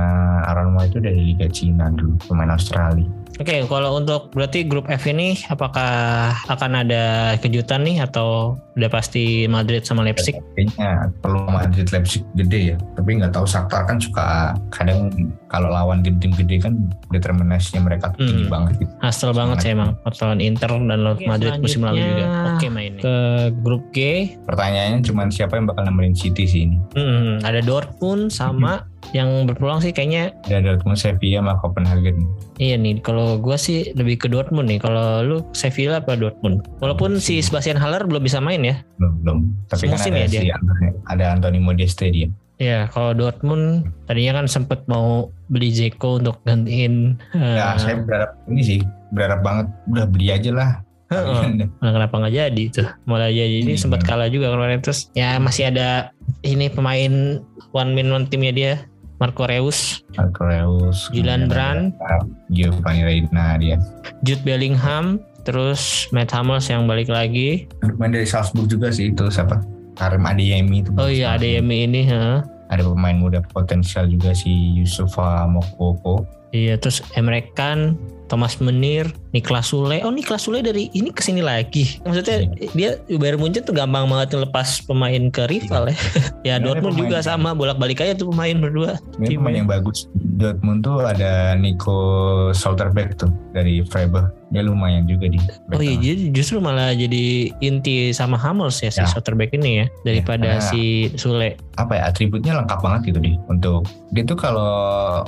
[0.50, 3.06] Aaron Moy itu dari Liga Cina dulu, pemain Australia.
[3.34, 5.90] Oke, kalau untuk berarti grup F ini apakah
[6.46, 10.38] akan ada kejutan nih atau udah pasti Madrid sama Leipzig?
[10.54, 12.76] Kayaknya perlu Madrid Leipzig gede ya.
[12.94, 14.26] Tapi nggak tahu Shakhtar kan suka
[14.70, 15.10] kadang
[15.46, 16.78] kalau lawan tim-tim gede kan
[17.10, 18.54] determinasinya mereka tinggi Hmm.
[18.54, 18.92] banget gitu.
[19.02, 21.26] Hustle banget sih emang lawan Inter dan lawan Oke.
[21.26, 22.26] Madrid musim lalu juga.
[22.54, 23.02] Oke mainnya.
[23.02, 23.14] Ke
[23.60, 23.98] grup G,
[24.46, 26.78] Pertanyaannya cuma siapa yang bakal nemenin City sih ini?
[26.94, 32.16] hmm, ada Dortmund sama yang berpeluang sih kayaknya Ada Dortmund, Sevilla, sama Copenhagen.
[32.56, 34.78] Iya nih, kalau gua sih lebih ke Dortmund nih.
[34.78, 36.62] Kalau lu Sevilla apa Dortmund?
[36.78, 38.80] Walaupun si Sebastian Haller belum bisa main ya.
[38.96, 39.38] Belum, belum.
[39.66, 40.56] Tapi kan Semusim ada ya si dia?
[41.10, 42.30] Ada Anthony Modeste dia.
[42.54, 47.18] Ya, kalau Dortmund tadinya kan sempet mau beli Zeko untuk gantiin.
[47.34, 48.78] eh, Ya, saya berharap ini sih,
[49.10, 50.70] berharap banget udah beli aja lah.
[51.10, 51.66] heeh.
[51.82, 52.88] Nah, kenapa nggak jadi tuh?
[53.04, 53.82] Mulai jadi ini Iya.
[53.82, 55.10] sempat kalah juga kemarin terus.
[55.12, 58.72] Ya masih ada ini pemain one man one timnya dia,
[59.24, 61.96] Marco Reus, Marqueus, Julian Brand.
[62.52, 63.80] Giovanni Reina dia.
[64.20, 65.16] Jude Bellingham,
[65.48, 67.64] terus Matt Hummels yang balik lagi.
[67.96, 69.64] Main dari Salzburg juga sih itu siapa?
[69.96, 70.92] Karim Adeyemi itu.
[71.00, 72.44] Oh iya, ada Yemi ini, heeh.
[72.68, 76.28] Ada pemain muda potensial juga si Yusufa Mokoko.
[76.52, 77.96] Iya, terus Emre Can,
[78.26, 80.00] Thomas Menir, Niklas Sule.
[80.00, 82.00] Oh, Niklas Sule dari ini ke sini lagi.
[82.02, 85.94] Maksudnya dia Bayern Munchen tuh gampang banget ngelepas pemain ke rival ya.
[85.94, 86.00] ya
[86.54, 88.96] Sebenarnya Dortmund juga pemain- sama bolak-balik aja tuh pemain berdua.
[89.18, 89.58] Ini pemain Timnya.
[89.58, 90.08] yang bagus.
[90.14, 91.98] Dortmund tuh ada Nico
[92.50, 94.32] Solterbeck tuh dari Freiburg.
[94.46, 95.34] Dia lumayan juga di.
[95.68, 99.10] Oh iya, jadi justru malah jadi inti sama Hummels ya si Ya.
[99.10, 100.82] Soderbergh ini ya daripada karena- si
[101.14, 101.58] Sule.
[101.74, 103.82] apa ya atributnya lengkap banget gitu deh untuk
[104.14, 104.70] dia tuh kalau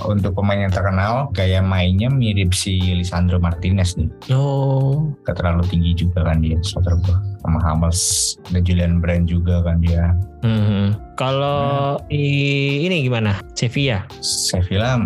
[0.06, 4.06] untuk pemain yang terkenal gaya mainnya mirip si Lisandro Martinez nih.
[4.30, 8.36] Oh, gak terlalu tinggi juga kan dia Soderbergh sama Hummels.
[8.52, 10.14] Ada Julian Brand juga kan dia.
[10.46, 10.94] Hmm.
[11.16, 13.40] kalau i- ini gimana?
[13.56, 14.04] Sevilla.
[14.22, 15.00] Sevilla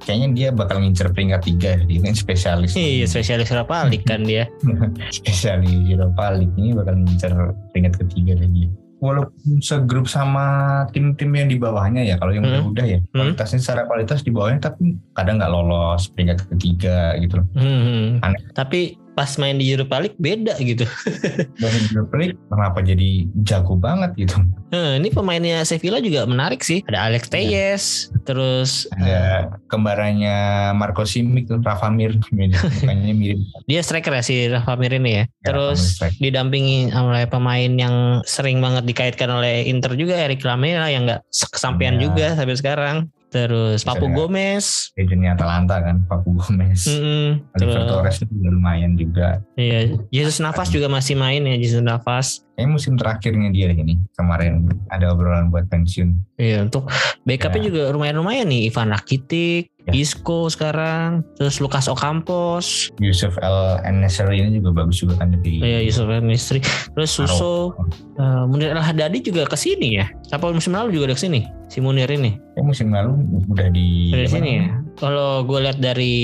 [0.00, 2.72] kayaknya dia bakal ngincer peringkat tiga dia kan spesialis.
[2.72, 4.46] Iya, spesialis Europa League kan dia.
[5.18, 7.34] spesialis Europa League ini bakal ngincer
[7.74, 8.70] peringkat ketiga lagi
[9.06, 10.46] walaupun segrup sama
[10.90, 12.66] tim-tim yang di bawahnya ya kalau yang Hmm.
[12.66, 17.46] udah-udah ya kualitasnya secara kualitas di bawahnya tapi kadang nggak lolos peringkat ketiga gitu loh
[17.54, 18.18] Hmm.
[18.20, 18.42] Aneh.
[18.50, 20.84] Tapi pas main di Europa League beda gitu.
[21.56, 24.36] di Europa League kenapa jadi jago banget gitu
[24.66, 26.82] Nah, ini pemainnya Sevilla juga menarik sih.
[26.90, 27.84] Ada Alex Telles,
[28.26, 30.36] terus ada kembarannya
[30.74, 32.18] Marco Simic tuh Rafa Mir
[32.82, 33.40] mukanya mirip
[33.70, 35.24] dia striker ya si Rafa Mir ini ya.
[35.24, 41.06] Ya, Terus didampingi oleh pemain yang sering banget dikaitkan oleh Inter juga Eric Lamela yang
[41.06, 41.22] nggak
[41.54, 42.02] kesampaian Ya.
[42.10, 42.96] juga sampai sekarang.
[43.36, 44.08] Terus Bisa Papu.
[44.08, 44.64] Gomez.
[44.96, 47.44] legendnya Atalanta kan Papu Gomez Mm-mm.
[47.52, 49.28] Oliver Terus Torres juga lumayan juga
[49.60, 52.45] iya, Jesus Navas juga masih main ya Jesus Navas.
[52.56, 56.88] Kayaknya musim terakhirnya dia ini kemarin ada obrolan buat pensiun Iya untuk
[57.28, 57.66] backupnya Ya.
[57.68, 59.92] juga lumayan-lumayan nih Ivan Rakitic, Ya.
[59.94, 65.78] Isco sekarang, terus Lucas Ocampos, Yusuf El Eneseri ini juga bagus juga kan di ya
[65.78, 66.58] Yusuf Mistri,
[66.90, 67.76] terus Suso,
[68.18, 70.10] uh, Munir El Haddadi juga ke sini ya.
[70.32, 71.46] Apa musim lalu juga ada ke sini?
[71.70, 73.14] Si Munir ini Kayak musim lalu
[73.46, 74.66] udah di dari apa sini ya.
[74.96, 76.16] Kalau gue lihat dari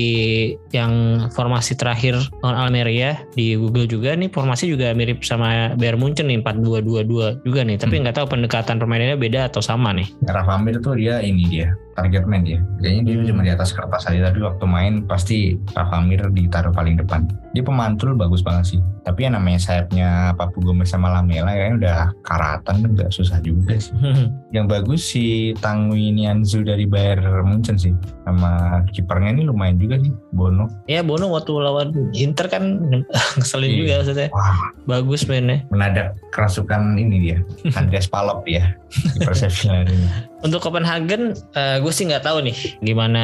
[0.72, 0.92] yang
[1.30, 6.40] formasi terakhir lawan Almeria di Google juga nih formasi juga mirip sama Bayern Munchen nih
[6.40, 7.76] 4-2-2-2 juga nih.
[7.76, 8.02] Tapi Hmm.
[8.04, 10.08] nggak tahu pendekatan permainannya beda atau sama nih.
[10.24, 12.58] Rafa Mir tuh dia ini dia target man dia.
[12.80, 13.26] Kayaknya dia Hmm.
[13.28, 17.28] cuma di atas kertas aja tapi waktu main pasti Rafa Mir ditaruh paling depan.
[17.52, 18.80] Dia pemantul bagus banget sih.
[19.04, 23.92] Tapi yang namanya sayapnya Papu Gomez sama Lamela kayaknya udah karatan nggak susah juga sih.
[24.52, 25.24] Yang bagus si
[25.58, 27.92] Tanguy Nianzu dari Bayern Munchen sih.
[28.22, 30.68] Sama kipernya ini lumayan juga sih Bono.
[30.84, 32.78] ya Bono waktu lawan Inter kan
[33.36, 33.78] ngeselin Iya.
[33.78, 34.28] juga maksudnya.
[34.30, 35.64] Wah Bagus mainnya.
[35.68, 37.38] menadak kerasukan ini dia.
[37.80, 38.76] Andreas Palop dia.
[38.92, 40.06] Kiper Sevilla ini.
[40.42, 43.22] Untuk Copenhagen, gue sih nggak tahu nih gimana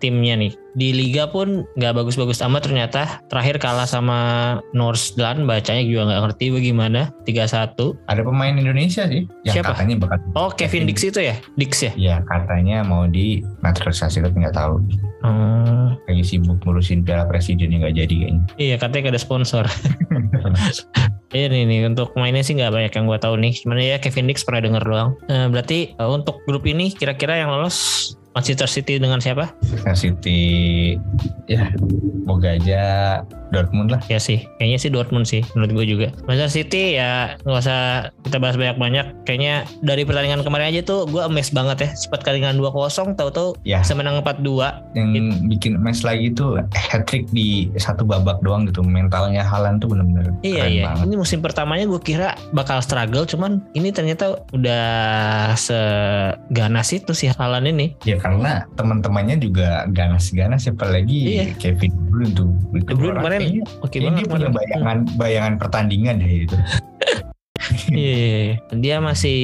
[0.00, 0.52] timnya nih.
[0.74, 3.22] Di Liga pun nggak bagus-bagus amat ternyata.
[3.30, 4.18] Terakhir kalah sama
[4.74, 7.00] Nordsjælland, bacanya juga nggak ngerti bagaimana.
[7.22, 7.78] 3-1.
[8.10, 9.70] Ada pemain Indonesia sih yang Siapa?
[9.76, 11.38] katanya bakal Oh Kevin Dix itu ya?
[11.54, 11.92] Dix ya?
[11.94, 14.82] Ya katanya mau di naturalisasi tapi nggak tahu.
[15.22, 18.42] Hmm, Lagi sibuk ngurusin piala presiden yang nggak jadi kayaknya.
[18.58, 19.64] iya katanya nggak ada sponsor.
[21.34, 23.52] Iya nih, untuk mainnya sih nggak banyak yang gue tahu nih.
[23.58, 25.10] Cuman ya Kevin Dix pernah denger doang.
[25.26, 29.50] Eh, berarti eh, untuk grup ini kira-kira yang lolos Manchester City dengan siapa?
[29.66, 30.42] Manchester City
[31.50, 31.74] ya
[32.22, 32.82] moga aja
[33.54, 34.00] Dortmund lah.
[34.10, 36.06] Ya sih, kayaknya sih Dortmund sih menurut gue juga.
[36.26, 37.80] Manchester City ya nggak usah
[38.26, 39.06] kita bahas banyak-banyak.
[39.24, 41.90] Kayaknya dari pertandingan kemarin aja tuh gue emes banget ya.
[41.94, 44.96] Sempat kali dengan 2-0 tahu-tahu Ya bisa menang 4-2.
[44.98, 45.10] yang
[45.48, 48.82] bikin match lagi tuh hat trick di satu babak doang gitu.
[48.82, 50.84] Mentalnya Halan tuh bener-bener Iya keren iya.
[50.88, 51.04] banget.
[51.06, 54.84] Ini musim pertamanya gue kira bakal struggle, cuman ini ternyata udah
[55.54, 57.94] seganas itu sih Halan ini.
[58.04, 61.44] Ya karena teman-temannya juga ganas-ganas apalagi Iya.
[61.58, 62.48] Kevin De Bruyne tuh.
[62.94, 64.16] Bruyne kemarin kayaknya- oke banget.
[64.16, 66.56] dia punya bayangan bayangan pertandingan deh itu.
[67.90, 68.54] Iya, iya, iya.
[68.74, 69.40] dia masih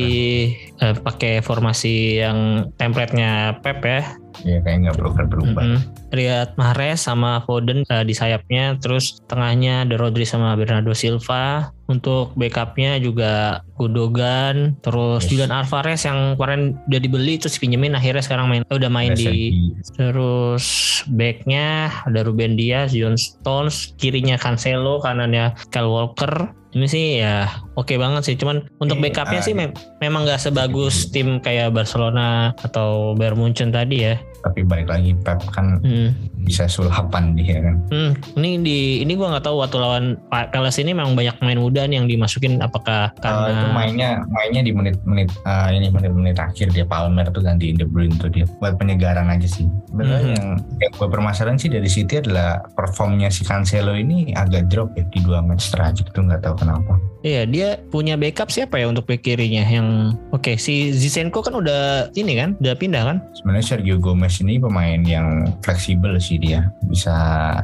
[0.80, 4.02] eh, pakai formasi yang template-nya Pep ya.
[4.40, 5.64] Ya kayaknya nggak berubah berubah.
[5.64, 5.80] Mm-mm.
[6.10, 11.74] Riyad Mahrez sama Foden eh, di sayapnya, terus tengahnya ada Rodri sama Bernardo Silva.
[11.90, 15.30] Untuk backupnya juga Gundogan, terus Yes.
[15.34, 19.26] Julian Alvarez yang kemarin udah dibeli terus pinjemin akhirnya sekarang main eh, udah main Ada
[19.26, 20.66] di terus
[21.10, 26.54] backnya ada Ruben Dias, John Stones, kirinya Cancelo, kanannya Kyle Walker.
[26.70, 28.34] Ini sih ya oke banget sih.
[28.34, 33.68] Cuman untuk Iya, backupnya sih mem- memang nggak sebagus tim kayak Barcelona atau Bayern Munchen
[33.68, 34.14] tadi ya.
[34.40, 36.14] Tapi balik lagi Pep kan Hmm.
[36.40, 37.74] Bisa sulapan dia kan.
[37.88, 41.84] Hmm, ini di ini gua nggak tahu waktu lawan Palace ini memang banyak main muda
[41.84, 46.72] nih yang dimasukin apakah Eh, karena itu mainnya mainnya di menit-menit eh, ini menit-menit akhir
[46.72, 49.68] dia Palmer tuh gantiin De Bruyne tuh dia buat penyegaran aja sih.
[49.88, 50.32] Sebenarnya Mhm.
[50.34, 50.48] yang
[50.80, 55.20] yang gue permasalahan sih dari City adalah performnya si Cancelo ini agak drop ya di
[55.20, 56.96] dua match terakhir tuh nggak tahu kenapa.
[57.20, 62.08] Iya, dia punya backup siapa ya untuk back kirinya yang oke si Zizenko kan udah
[62.16, 63.16] ini kan, udah pindah kan?
[63.36, 67.14] Sebenarnya Sergio Gomez ini pemain yang fleksibel sih dia bisa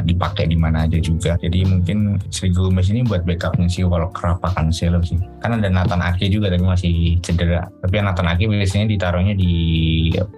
[0.06, 1.34] dipakai di mana aja juga.
[1.40, 5.18] Jadi mungkin Sergio Gomez ini buat backupnya sih kalau kenapa Cancelo sih.
[5.42, 7.66] Kan ada Nathan Ake juga tapi masih cedera.
[7.82, 9.52] Tapi Nathan Ake biasanya ditaruhnya di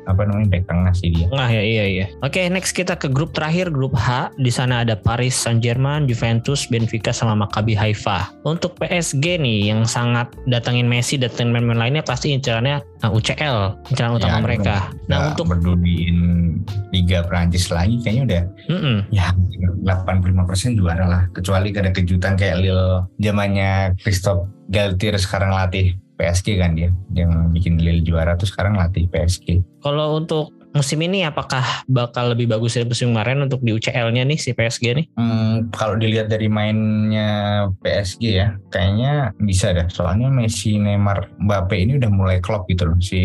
[0.08, 1.26] apa namanya back tengah sih dia.
[1.28, 2.06] Nah ya iya iya.
[2.24, 4.32] Oke next kita ke grup terakhir grup H.
[4.40, 8.32] Di sana ada Paris Saint Germain, Juventus, Benfica sama Maccabi Haifa.
[8.48, 14.16] Untuk PSG nih yang sangat datangin Messi, datangin pemain lainnya pasti incarannya nah, UCL, incaran
[14.16, 14.76] utama Ya, mereka.
[14.94, 16.18] Udah Nah untuk berduduin
[16.94, 18.96] Liga Prancis lagi kayaknya udah Mm-mm.
[19.12, 19.30] ya
[19.84, 21.22] 85% juara lah.
[21.30, 27.78] Kecuali ada kejutan kayak Lille zamannya Christophe Galtier sekarang latih PSG kan dia yang bikin
[27.78, 29.62] Lille juara tuh sekarang latih PSG.
[29.78, 34.38] kalau untuk musim ini apakah bakal lebih bagus dari musim kemarin untuk di UCL-nya nih
[34.38, 35.06] si PSG nih?
[35.16, 39.88] Hmm, kalau dilihat dari mainnya PSG ya, kayaknya bisa dah.
[39.88, 42.98] Soalnya Messi, Neymar, Mbappe ini udah mulai klop gitu loh.
[43.00, 43.20] Si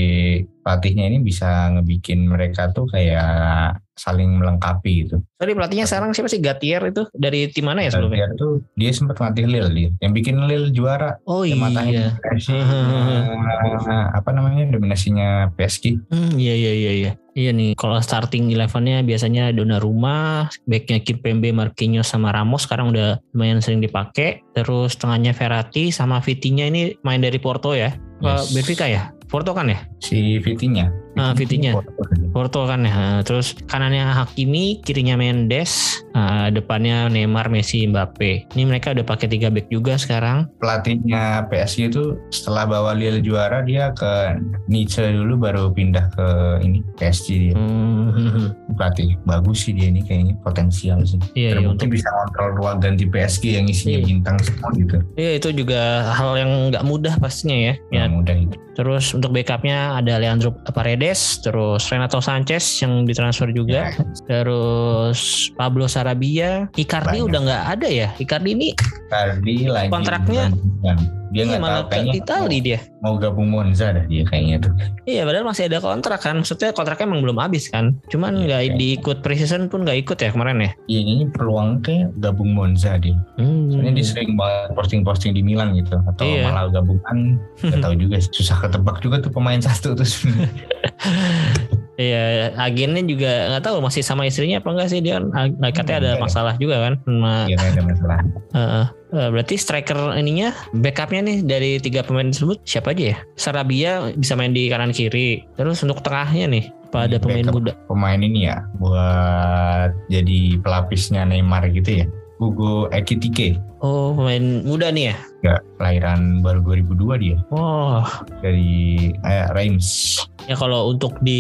[0.63, 5.21] pelatihnya ini bisa ngebikin mereka tuh kayak saling melengkapi gitu.
[5.37, 8.25] Tadi pelatihnya sekarang siapa sih Gatier itu dari tim mana ya sebelumnya?
[8.33, 11.21] Dia tuh dia sempat ngelatih Lille dia, yang bikin Lille juara.
[11.29, 11.61] Oh Yang
[11.93, 12.07] iya.
[12.17, 16.09] PSG, eh, apa namanya dominasinya PSG.
[16.09, 17.11] Hmm, iya iya iya iya.
[17.33, 23.57] Iya nih, kalau starting elevennya biasanya Donnarumma, backnya Kimpembe, Marquinhos sama Ramos sekarang udah lumayan
[23.57, 24.45] sering dipakai.
[24.53, 27.89] Terus tengahnya Verratti sama Vitinha ini main dari Porto ya.
[28.21, 28.53] Yes.
[28.53, 29.09] Benfica ya?
[29.33, 29.81] Porto kan ya?
[29.97, 30.93] Si Vitinya.
[31.13, 31.77] Ah, Vitinha.
[31.77, 32.17] Porto kan.
[32.33, 33.01] Porto kan ya.
[33.21, 38.45] Terus kanannya Hakimi, kirinya Mendes, Nah, depannya Neymar, Messi, Mbappe.
[38.53, 40.45] Ini mereka udah pakai tiga back juga sekarang.
[40.61, 44.37] Pelatihnya PSG itu setelah bawa Lille juara dia ke
[44.69, 46.25] Nice dulu baru pindah ke
[46.61, 47.53] ini PSG dia.
[47.57, 48.53] Hmm.
[48.77, 51.17] Pelatih bagus sih dia ini kayaknya potensial sih.
[51.33, 54.05] Iya, iya, Terbukti untuk bisa kontrol ruang ganti PSG yang isinya Iya.
[54.05, 54.97] bintang semua gitu.
[55.17, 55.81] Iya itu juga
[56.13, 57.75] hal yang nggak mudah pastinya ya.
[57.89, 58.57] Ya, mudah itu.
[58.73, 61.02] Terus untuk backupnya ada Leandro Paredes,
[61.39, 63.91] terus Renato Sanchez yang ditransfer juga,
[64.23, 67.27] terus Pablo Sarabia, Icardi Banyak.
[67.27, 68.07] udah nggak ada ya?
[68.15, 68.69] Icardi ini
[69.09, 71.22] Tadi lagi Kontraknya- bulan-bulan.
[71.33, 72.79] Dia iya, nggak tahu malah ke kayaknya Itali dia.
[73.01, 74.71] mau gabung Monza dah dia kayaknya tuh.
[75.03, 77.97] Iya padahal masih ada kontrak kan, maksudnya kontraknya emang belum habis kan.
[78.07, 78.73] Cuman Iya, nggak iya.
[78.77, 80.71] diikut preseason pun nggak ikut ya kemarin ya.
[80.87, 83.17] Iya ini peluang kayak gabung Monza dia.
[83.35, 83.67] Hmm.
[83.67, 86.47] Soalnya dia sering banget posting-posting di Milan gitu atau Iya.
[86.47, 87.17] malah gabungan
[87.59, 90.63] nggak tahu juga susah ketebak juga tuh pemain satu tuh sebenarnya.
[92.03, 92.23] Iya,
[92.57, 96.09] agennya juga nggak tahu masih sama istrinya apa enggak sih dia kan ag- katanya ada
[96.09, 96.25] Enggak ya.
[96.27, 98.19] masalah juga kan sama Iya ada masalah.
[98.57, 98.85] Heeh.
[99.13, 103.17] Eh, berarti striker ininya backupnya nih dari tiga pemain tersebut siapa aja ya?
[103.35, 105.45] Sarabia bisa main di kanan kiri.
[105.53, 107.71] Terus untuk tengahnya nih apa ada Ini pemain muda?
[107.85, 112.05] Pemain ini ya buat jadi pelapisnya Neymar gitu ya.
[112.41, 113.55] Hugo Ekitike.
[113.83, 115.15] Oh pemain muda nih ya?
[115.43, 117.99] Enggak, kelahiran baru 2002 dia Oh
[118.39, 120.17] dari eh, Reims.
[120.43, 121.39] ya kalau untuk di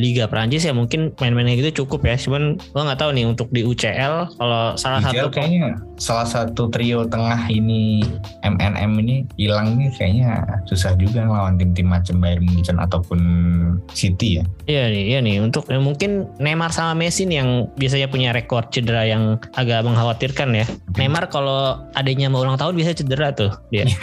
[0.00, 2.16] Liga Prancis ya mungkin main-mainnya gitu cukup ya.
[2.16, 6.72] Cuman gua nggak tahu nih untuk di UCL kalau salah ICL satu kayaknya salah satu
[6.72, 8.00] trio tengah ini
[8.40, 13.20] MNM ini hilang nih kayaknya susah juga lawan tim-tim macam Bayern Munchen ataupun
[13.92, 14.44] City ya.
[14.64, 15.36] Iya nih, iya nih.
[15.44, 20.48] Untuk ya mungkin Neymar sama Messi nih yang biasanya punya rekor cedera yang agak mengkhawatirkan
[20.56, 20.64] ya.
[20.96, 23.84] Neymar kalau adanya mau ulang tahun bisa cedera tuh dia.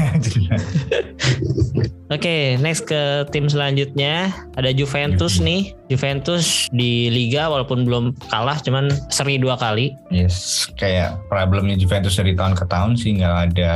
[2.07, 5.75] Oke, next ke tim selanjutnya ada Juventus nih.
[5.87, 9.95] Juventus di Liga walaupun belum kalah, cuman seri dua kali.
[10.11, 13.73] yes, kayak problemnya Juventus dari tahun ke tahun sih nggak ada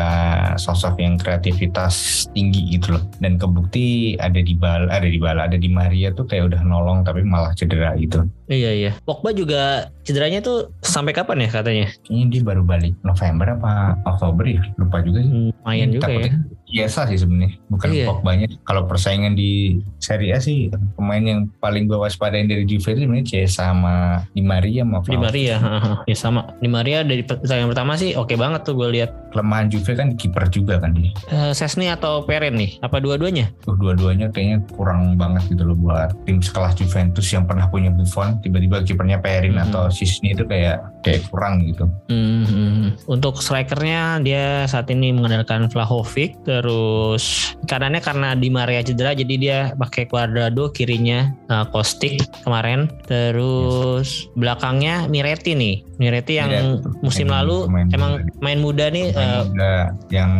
[0.59, 3.03] sosok yang kreativitas tinggi gitu loh.
[3.23, 7.03] Dan kebukti ada di bal, ada di bala, ada di Maria tuh kayak udah nolong
[7.07, 8.27] tapi malah cedera gitu.
[8.51, 8.91] Iya iya.
[9.07, 11.87] Pogba juga cederanya tuh sampai kapan ya katanya?
[12.03, 15.31] Kayaknya dia baru balik November apa Oktober ya, lupa juga sih.
[15.31, 16.27] Hmm, Lumayan juga ya.
[16.27, 16.39] Takutnya
[16.71, 18.07] biasa sih sebenarnya bukan Iya.
[18.07, 23.23] Pogba-nya kalau persaingan di Serie A sih pemain yang paling gue waspadain dari Juve sebenarnya
[23.23, 25.15] Chiesa sama Di Maria sama Di.
[25.15, 25.55] Maria,
[26.03, 26.41] ya sama.
[26.57, 29.11] Di Maria dari pertandingan pertama sih oke banget tuh gue lihat.
[29.31, 32.81] kelemahan Juve kan kiper juga kan dia Eh, Sesni atau Peren nih?
[32.81, 33.47] Apa dua-duanya?
[33.61, 38.41] tuh dua-duanya kayaknya kurang banget gitu loh buat tim sekelas Juventus yang pernah punya Buffon
[38.41, 42.85] tiba-tiba kipernya Perin atau Sisni itu kayak kayak kurang gitu Hmm, hmm.
[43.07, 47.23] Untuk strikernya dia saat ini mengandalkan Vlahovic, terus
[47.65, 55.07] kanannya karena Di Maria cedera jadi dia pakai Cuadrado, kirinya uh, Kostik kemarin, terus belakangnya
[55.07, 58.31] Miretti nih, Miretti yang Miretti, musim pemain- lalu pemain emang muda.
[58.39, 59.05] main muda nih.
[59.09, 59.71] Pemain uh, muda
[60.09, 60.31] yang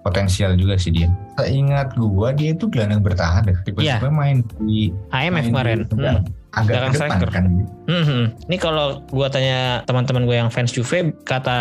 [0.00, 3.98] potensial juga sih dia Seingat gua dia itu gelandang bertahan deh Iya.
[3.98, 5.78] tiba-tiba main di AMF main kemarin.
[5.82, 6.22] di- Hmm.
[6.54, 7.28] agak ke depan striker.
[7.28, 7.44] kan
[7.86, 8.24] Hmm, hmm.
[8.46, 11.58] Ini kalau gua tanya teman-teman gue yang fans Juve, kata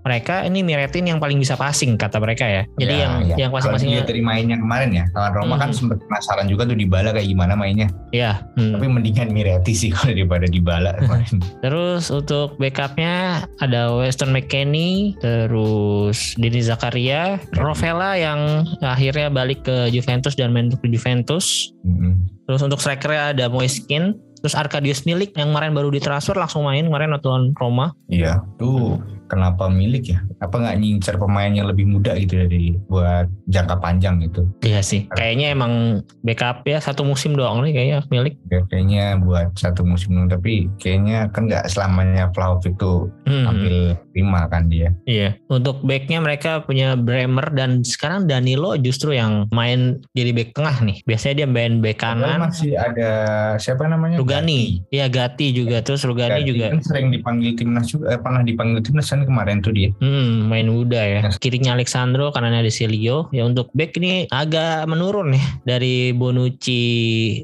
[0.00, 2.62] mereka ini Miretin yang paling bisa passing kata mereka ya.
[2.76, 3.36] Jadi Ya, yang ya.
[3.38, 5.76] yang Kalau passing-passingnya, dari mainnya kemarin ya lawan Roma kan Mhm.
[5.76, 8.44] sempet penasaran juga tuh di bala kayak gimana mainnya ya.
[8.54, 8.76] hmm.
[8.76, 13.12] tapi mendingan Miretti sih kalau daripada di bala kemarin Terus untuk backupnya
[13.58, 20.84] ada Weston McKennie, terus Dini Zakaria, Rovella yang akhirnya balik ke Juventus dan main untuk
[20.84, 21.72] Juventus.
[21.82, 22.44] Mhm.
[22.44, 27.14] Terus untuk strikernya ada Moiskin, terus Arkadius Milik yang kemarin baru ditransfer langsung main kemarin
[27.14, 27.94] lawan Roma.
[28.10, 28.98] Iya, tuh
[29.32, 30.20] kenapa milik ya?
[30.44, 34.44] Apa nggak ngincer pemain yang lebih muda gitu dari buat jangka panjang gitu?
[34.60, 38.34] Iya sih, kayaknya emang backup ya satu musim doang nih kayaknya Milik.
[38.52, 43.96] Ya, kayaknya buat satu musim dulu, tapi kayaknya kan nggak selamanya Vlahovic tuh Hmm, ambil
[44.12, 44.92] lima kan dia.
[45.08, 50.76] Iya, untuk backnya mereka punya Bremer dan sekarang Danilo justru yang main jadi back tengah
[50.84, 51.00] nih.
[51.08, 52.42] Biasanya dia main back kanan.
[52.42, 53.10] masih ada
[53.56, 54.18] siapa namanya?
[54.18, 58.42] Rugani, iya Gati juga terus Rugani Gatti juga kan sering dipanggil timnas juga, eh, pernah
[58.42, 59.90] dipanggil timnas kan kemarin tuh dia.
[59.98, 61.20] hmm, main muda ya.
[61.24, 61.36] Yes.
[61.36, 63.28] Kirinya Alexandro, kanannya ada Celio.
[63.30, 66.82] Ya untuk back ini agak menurun ya dari Bonucci,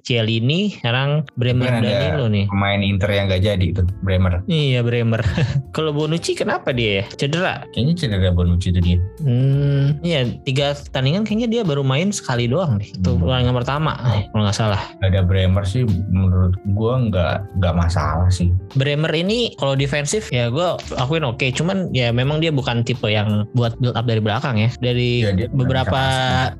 [0.00, 2.46] Cialini, sekarang Bremer ada Danilo nih.
[2.48, 4.40] Pemain Inter yang gak jadi itu, Bremer.
[4.46, 5.20] Iya Bremer.
[5.76, 7.04] Kalau Bonucci kenapa dia ya?
[7.12, 7.66] Cedera.
[7.74, 8.98] Kayaknya cedera Bonucci itu dia.
[9.20, 12.88] Hmm, iya tiga pertandingan kayaknya dia baru main sekali doang nih.
[12.94, 13.24] Itu Hmm.
[13.24, 14.82] pertandingan pertama eh, kalau nggak salah.
[15.02, 18.48] Ada Bremer sih menurut gua nggak nggak masalah sih.
[18.72, 21.44] Bremer ini kalau defensif ya gue akuin oke.
[21.52, 24.72] Cuman cuman ya memang dia bukan tipe yang buat build up dari belakang ya.
[24.80, 26.00] Dari dia bukan beberapa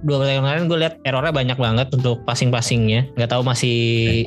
[0.04, 3.08] dua pertandingan kemarin gue lihat errornya banyak banget untuk passing-passingnya.
[3.16, 3.78] Nggak tahu masih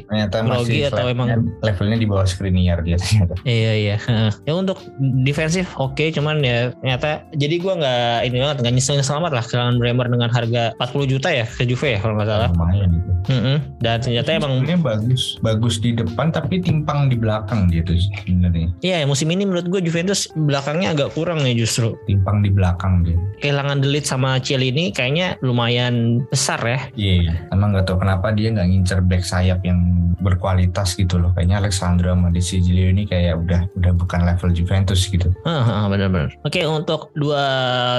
[0.10, 3.38] ternyata grogi masih atau levelnya, emang- levelnya di bawah Skriniar dia ternyata.
[3.46, 3.98] Iya iya.
[4.50, 4.82] Ya untuk
[5.22, 9.76] defensif oke, cuman ya ternyata jadi gua nggak ini banget nggak nyesel selamat lah kehilangan
[9.78, 12.50] Bremer dengan harga 40 juta ya ke Juve ya kalau nggak salah.
[12.50, 13.12] lumayan itu.
[13.30, 13.58] Mm-mm.
[13.86, 17.94] Dan ternyata emang bagus bagus di depan tapi timpang di belakang dia tuh
[18.26, 20.32] sebenarnya iya musim ini menurut gue Juventus
[20.72, 22.00] belakangnya agak kurang nih justru.
[22.08, 26.80] timpang di belakang dia Kehilangan Delit sama Cielini kayaknya lumayan besar ya.
[26.96, 29.80] iya emang nggak tahu kenapa dia nggak ngincer back sayap yang
[30.22, 35.04] berkualitas gitu loh kayaknya Alexandro sama Di Sigilio ini kayak udah udah bukan level Juventus
[35.06, 36.38] gitu Ah, ah, benar-benar.
[36.46, 37.42] Oke, untuk dua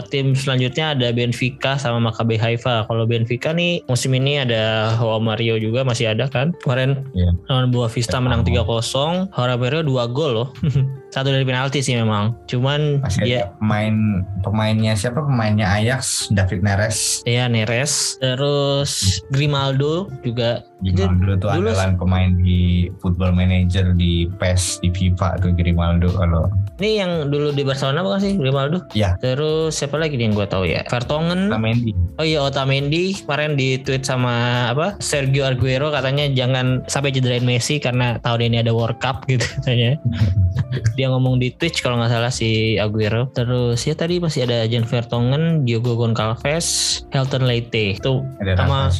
[0.06, 2.86] tim selanjutnya ada Benfica sama Maccabi Haifa.
[2.86, 6.54] Kalau Benfica nih musim ini ada Joao Mario juga masih ada kan.
[6.62, 7.34] Kemarin Iya.
[7.50, 8.70] lawan Boa Vista Iya, menang sama.
[8.70, 9.34] 3-0.
[9.34, 10.48] Joao Mario 2 gol loh.
[11.12, 12.32] Satu dari penalti sih memang.
[12.48, 20.64] Cuman masih dia pemain pemainnya siapa pemainnya Ajax David Neres ya Neres, terus Grimaldo juga.
[20.84, 22.60] Grimaldo tuh dulu- andalan pemain di
[22.98, 28.18] Football Manager di PES di FIFA tuh Grimaldo kalau Ini yang dulu di Barcelona bukan
[28.18, 28.82] sih Grimaldo?
[28.90, 29.14] Iya.
[29.16, 30.82] Terus siapa lagi yang gue tahu ya?
[30.84, 31.46] Vertonghen.
[31.46, 34.34] Otamendi Oh iya Otamendi kemarin di tweet sama
[34.66, 39.46] apa Sergio Aguero katanya jangan sampai cederain Messi karena tahun ini ada World Cup gitu
[39.56, 39.94] katanya.
[40.96, 43.30] Dia ngomong di Twitch kalau nggak salah si Aguero.
[43.30, 47.94] Terus ya tadi masih ada Jan Vertonghen, Diogo Goncalves, Helton Leite.
[47.94, 48.90] Itu ada Sama-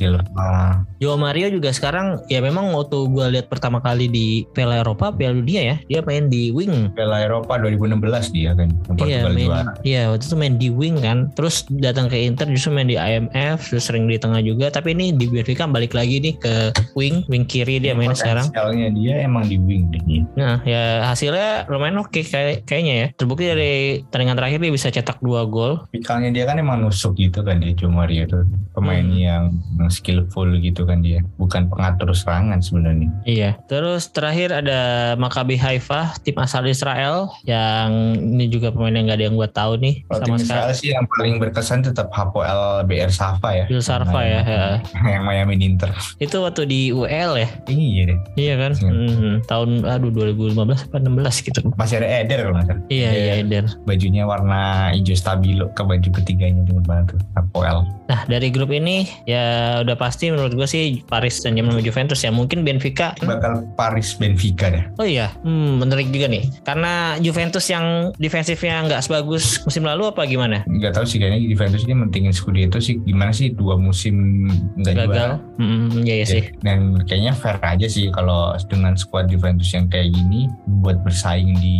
[0.99, 5.37] Joao Mario juga sekarang ya memang waktu gue lihat pertama kali di Piala Eropa Piala
[5.37, 8.69] Dunia ya dia main di wing Piala Eropa 2016 dia kan
[9.01, 12.71] Iya main, juara iya waktu itu main di wing kan, terus datang ke Inter justru
[12.71, 14.69] main di IMF, terus sering di tengah juga.
[14.69, 16.55] Tapi ini di Benfica balik lagi nih ke
[16.95, 18.47] wing, wing kiri dia main sekarang.
[18.53, 20.23] Potensialnya dia emang di wing deh dia.
[20.37, 23.07] Nah ya hasilnya lumayan oke kayak kayaknya ya.
[23.17, 23.73] Terbukti dari
[24.07, 25.89] pertandingan terakhir dia bisa cetak dua gol.
[25.91, 29.19] Tipikalnya dia kan emang nusuk gitu kan dia Joe Mario tuh pemain Hmm.
[29.19, 29.43] yang
[29.89, 33.51] skillful gitu kan dia bukan pengatur serangan sebenarnya Iya.
[33.65, 34.81] Terus terakhir ada
[35.15, 39.73] Maccabi Haifa, tim asal Israel yang ini juga pemain yang gak ada yang gue tahu
[39.77, 40.47] nih kalau sama tim sekali.
[40.49, 44.65] Israel sih yang paling berkesan tetap Hapoel BR Safa ya Bill Sarva ya, ya.
[45.05, 47.49] yang Miami Inter Itu waktu di UL ya.
[47.67, 48.73] iya deh Iya kan?
[48.75, 49.45] Mhm.
[49.45, 51.61] Tahun aduh 2015 apa 16 gitu.
[51.75, 53.65] masih ada Eder kalau nggak Iya iya Eder.
[53.83, 59.07] bajunya warna hijau stabilo ke baju ketiganya dengan banget tuh Hapoel Nah dari grup ini
[59.25, 59.45] ya
[59.81, 63.15] udah pasti menurut gue sih Paris dan sama Juventus ya mungkin Benfica.
[63.23, 66.45] bakal Paris Benfica deh Oh iya, hmm, menarik juga nih.
[66.63, 70.65] Karena Juventus yang defensifnya nggak sebagus musim lalu apa gimana?
[70.65, 74.47] nggak tahu sih kayaknya Juventus ini mentingin Scudetto sih gimana sih dua musim
[74.79, 75.31] nggak juara Gagal.
[75.59, 76.45] Hmm, iya iya sih.
[76.63, 80.47] dan kayaknya fair aja sih kalau dengan squad Juventus yang kayak gini
[80.83, 81.79] buat bersaing di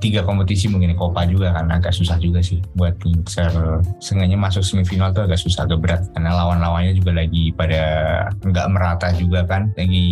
[0.00, 3.52] tiga kompetisi mungkin Copa juga kan agak susah juga sih buat ngincer
[4.00, 7.82] sengaja masuk semifinal tuh agak susah agak berat karena lawan-lawannya juga lagi pada
[8.42, 10.08] nggak merata juga kan lagi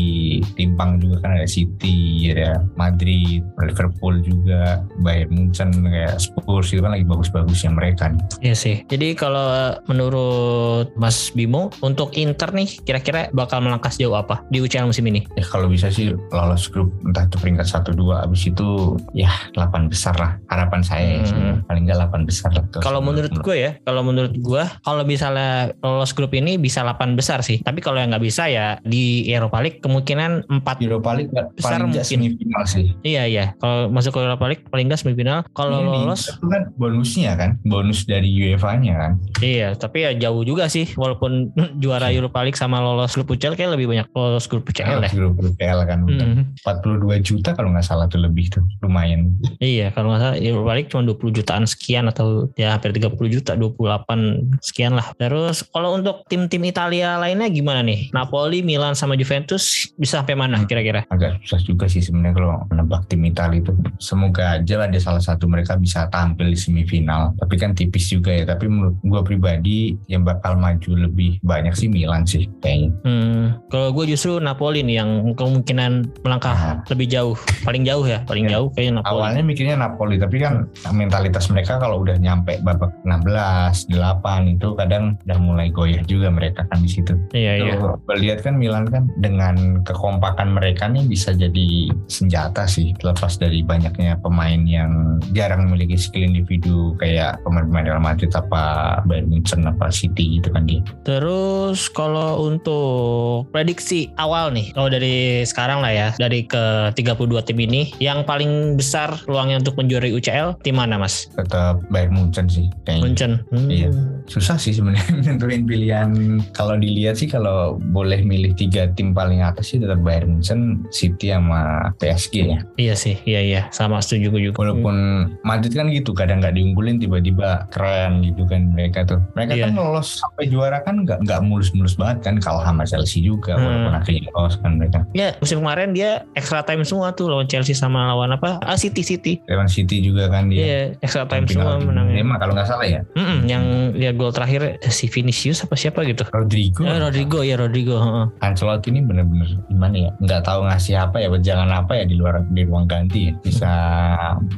[0.54, 6.92] timpang juga kan ada City ada Madrid Liverpool juga Bayern Munchen kayak Spurs itu kan
[6.92, 8.22] lagi bagus-bagusnya mereka nih.
[8.42, 8.76] Iya sih.
[8.86, 14.86] Jadi kalau menurut Mas Bimo untuk Inter nih kira-kira bakal melangkah sejauh apa di UCL
[14.86, 15.22] musim ini?
[15.36, 18.68] ya kalau bisa sih lolos grup entah itu peringkat 1 2 abis itu
[19.12, 21.26] ya 8 besar lah harapan saya ya, Hmm.
[21.26, 21.56] sebenarnya.
[21.62, 25.50] paling nggak 8 besar lah Tuh, Kalau menurut gue ya, kalau menurut gue, kalau misalnya
[25.78, 27.60] lolos grup ini bisa 8 besar sih.
[27.60, 31.92] Tapi kalau yang nggak bisa ya di Eropa League kemungkinan 4 Europa League Besar paling
[31.92, 32.04] mungkin.
[32.04, 33.44] semifinal sih Iya iya.
[33.58, 35.38] Kalau masuk ke Europa League paling nggak semifinal.
[35.52, 39.72] Kalau lolos, tuh kan bonusnya kan bonus dari UEFA-nya kan iya.
[39.74, 40.90] Tapi ya jauh juga sih.
[40.94, 41.52] Walaupun
[41.82, 45.10] juara Europa League sama lolos grup UCL kayak lebih banyak lolos grup UCL ya.
[45.10, 46.44] grup UCL kan udah Mm-mm.
[46.62, 50.90] 42 juta kalau nggak salah tuh lebih tuh lumayan Iya, kalau nggak salah Europa League
[50.90, 55.12] cuma 20 jutaan sekian atau ya hampir 30 juta, 28 sekian lah.
[55.16, 58.10] Terus kalau untuk tim-tim Italia lainnya gimana nih?
[58.12, 61.02] Napoli, Milan sama Juventus bisa sampai mana kira-kira?
[61.08, 65.44] agak susah juga sih sebenarnya kalau menebak tim Italia itu semoga aja ada salah satu
[65.44, 70.22] mereka bisa tampil di semifinal tapi kan tipis juga ya tapi menurut gue pribadi yang
[70.22, 75.10] bakal maju lebih banyak sih Milan sih kayaknya Hmm, kalau gue justru Napoli nih yang
[75.34, 76.76] kemungkinan melangkah Nah.
[76.86, 78.54] lebih jauh, paling jauh ya, paling Ya.
[78.54, 79.10] jauh kayaknya Napoli.
[79.12, 80.54] awalnya mikirnya Napoli tapi kan
[80.86, 86.62] mentalitas mereka kalau udah nyampe babak 16 8 itu kadang udah mulai goyah juga mereka
[86.66, 87.74] kan di situ Iya iya.
[88.10, 94.20] Lihat kan Milan kan dengan kekompakan mereka nih bisa jadi senjata sih terlepas dari banyaknya
[94.20, 100.38] pemain yang jarang memiliki skill individu kayak pemain-pemain Real Madrid apa Bayern Munchen apa City
[100.38, 100.84] gitu kan dia.
[101.08, 107.58] Terus kalau untuk prediksi awal nih, kalau dari sekarang lah ya, dari ke 32 tim
[107.58, 111.30] ini, yang paling besar peluangnya untuk menjuarai UCL tim mana mas?
[111.34, 113.02] Tetap Bayern Munchen sih kayaknya.
[113.06, 113.32] Munchen.
[113.54, 113.70] Hmm.
[113.70, 113.90] Iya.
[114.26, 116.10] Susah sih sebenarnya nentuin pilihan.
[116.52, 121.30] Kalau dilihat sih kalau boleh milih tiga tim paling atas sih tetap Bayern Munchen, City
[121.30, 122.58] sama PSG ya.
[122.76, 124.56] Iya sih, iya iya, sama setuju gue juga.
[124.60, 124.96] Walaupun
[125.42, 129.20] Madrid kan gitu, kadang nggak diunggulin tiba-tiba keren gitu kan mereka tuh.
[129.32, 129.64] Mereka Iya.
[129.66, 133.62] kan lolos sampai juara kan nggak nggak mulus-mulus banget kan kalah sama Chelsea juga Hmm.
[133.62, 134.98] walaupun akhirnya lolos kan mereka.
[135.12, 138.60] Ya musim kemarin dia extra time semua tuh lawan Chelsea sama lawan apa?
[138.60, 139.40] Ah City City.
[139.46, 140.60] Lawan City juga kan dia.
[140.60, 142.20] Iya, extra time semua menangnya.
[142.20, 143.00] lima kalau nggak salah ya.
[143.14, 146.24] Mm-mm, yang dia gol terakhir si Vinicius apa siapa gitu?
[146.28, 146.82] Rodrigo.
[146.82, 147.96] Eh, Rodrigo ya Rodrigo.
[148.40, 150.10] Ancelotti ini bener-bener gimana ya?
[150.20, 153.32] Nggak tahu ngasih apa ya jangan apa ya di luar di ruang ganti ya?
[153.44, 153.72] Bisa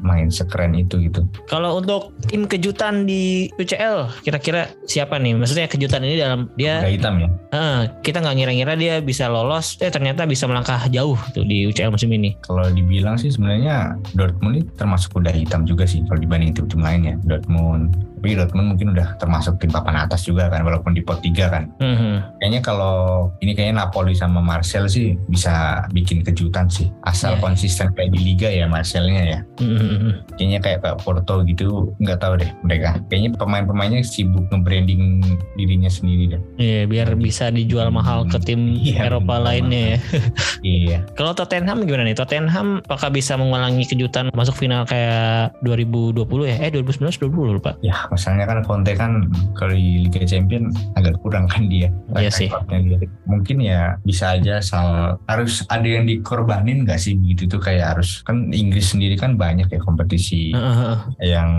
[0.03, 1.26] main sekeren itu gitu.
[1.51, 5.35] Kalau untuk tim kejutan di UCL kira-kira siapa nih?
[5.35, 7.28] Maksudnya kejutan ini dalam dia udah hitam ya?
[7.53, 11.91] Eh, kita nggak ngira-ngira dia bisa lolos, eh ternyata bisa melangkah jauh tuh di UCL
[11.91, 12.35] musim ini.
[12.43, 17.01] kalau dibilang sih sebenarnya Dortmund ini termasuk udah hitam juga sih kalau dibanding tim-tim lain
[17.03, 17.14] ya.
[17.26, 21.35] Dortmund tapi Dortmund mungkin udah termasuk tim papan atas juga kan walaupun di pot 3
[21.45, 22.39] kan Mhm.
[22.39, 22.95] kayaknya kalau
[23.39, 27.43] ini kayaknya Napoli sama Marcel sih bisa bikin kejutan sih asal Iya, iya.
[27.43, 30.39] konsisten kayak di Liga ya Marcelnya ya Mhm.
[30.39, 35.18] kayaknya kayak kayak Porto gitu nggak tahu deh mereka kayaknya pemain-pemainnya sibuk nge-branding
[35.53, 39.99] dirinya sendiri deh Iya, biar bisa dijual mahal ke tim Iya, Eropa bener lainnya ya.
[40.62, 42.14] iya Kalau Tottenham gimana nih?
[42.14, 46.57] Tottenham apakah bisa mengulangi kejutan masuk final kayak 2020 ya?
[46.61, 47.75] Eh 2019 2020 lupa.
[47.83, 49.25] ya masalahnya kan Conte kan
[49.57, 52.53] kalau di Liga Champion agak kurang kan dia Iya sih.
[52.69, 53.09] Dia.
[53.25, 58.21] mungkin ya bisa aja asal harus ada yang dikorbanin nggak sih begitu tuh kayak harus
[58.29, 60.97] kan Inggris sendiri kan banyak ya kompetisi heeh.
[61.25, 61.51] yang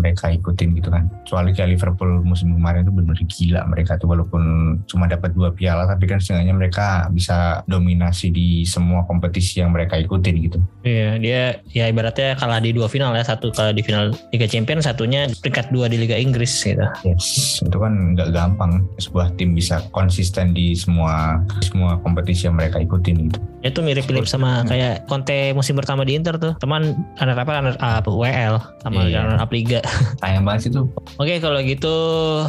[0.00, 1.12] mereka ikutin gitu kan.
[1.28, 4.42] Soalnya kayak Liverpool musim kemarin itu benar gila mereka tuh walaupun
[4.88, 10.00] cuma dapat dua piala tapi kan setidaknya mereka bisa dominasi di semua kompetisi yang mereka
[10.00, 10.58] ikutin gitu.
[10.86, 14.88] Iya, dia ya ibaratnya kalah di dua final ya, satu kalah di final Liga Champions,
[14.88, 16.86] satunya peringkat dua di Liga Inggris gitu.
[17.02, 22.78] Yes, itu kan nggak gampang sebuah tim bisa konsisten di semua semua kompetisi yang mereka
[22.78, 23.38] ikutin gitu.
[23.58, 26.54] Itu mirip-mirip sama kayak Conte musim pertama di Inter tuh.
[26.56, 29.26] Teman runner apa runner up WL sama Iya.
[29.26, 29.82] runner up Liga.
[30.22, 30.86] Sayang banget sih tuh.
[31.16, 31.94] Oke, kalau gitu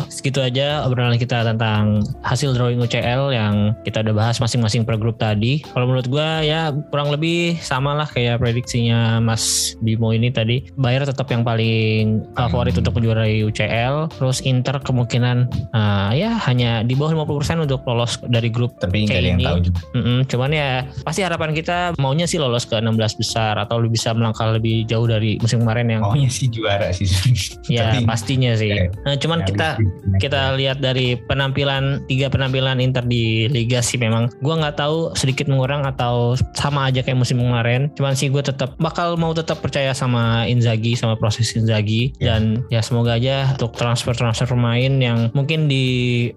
[0.07, 5.17] segitu aja obrolan kita tentang hasil drawing UCL yang kita udah bahas masing-masing per grup
[5.17, 5.65] tadi.
[5.65, 10.69] Kalau menurut gua ya kurang lebih sama lah kayak prediksinya Mas Bimo ini tadi.
[10.75, 12.81] Bayern tetap yang paling favorit Hmm.
[12.85, 14.09] untuk menjuarai UCL.
[14.17, 15.37] Terus Inter kemungkinan
[15.71, 19.39] ah, ya hanya di bawah 50% untuk lolos dari grup Tapi nggak Kayak ada yang
[19.39, 19.45] ini.
[19.47, 19.79] tahu juga.
[19.93, 20.69] Mm-mm, cuman ya
[21.03, 25.03] pasti harapan kita maunya sih lolos ke 16 besar atau lebih bisa melangkah lebih jauh
[25.03, 27.03] dari musim kemarin yang Maunya sih juara sih.
[27.75, 28.71] ya Tapi pastinya sih.
[29.03, 29.75] Nah, cuman kita
[30.17, 35.47] kita lihat dari penampilan tiga penampilan Inter di Liga sih memang gua nggak tahu sedikit
[35.47, 37.91] mengurang atau sama aja kayak musim kemarin.
[37.93, 42.35] Cuman sih gue tetap bakal mau tetap percaya sama Inzaghi sama proses Inzaghi Ya.
[42.35, 45.85] dan ya semoga aja untuk transfer transfer pemain yang mungkin di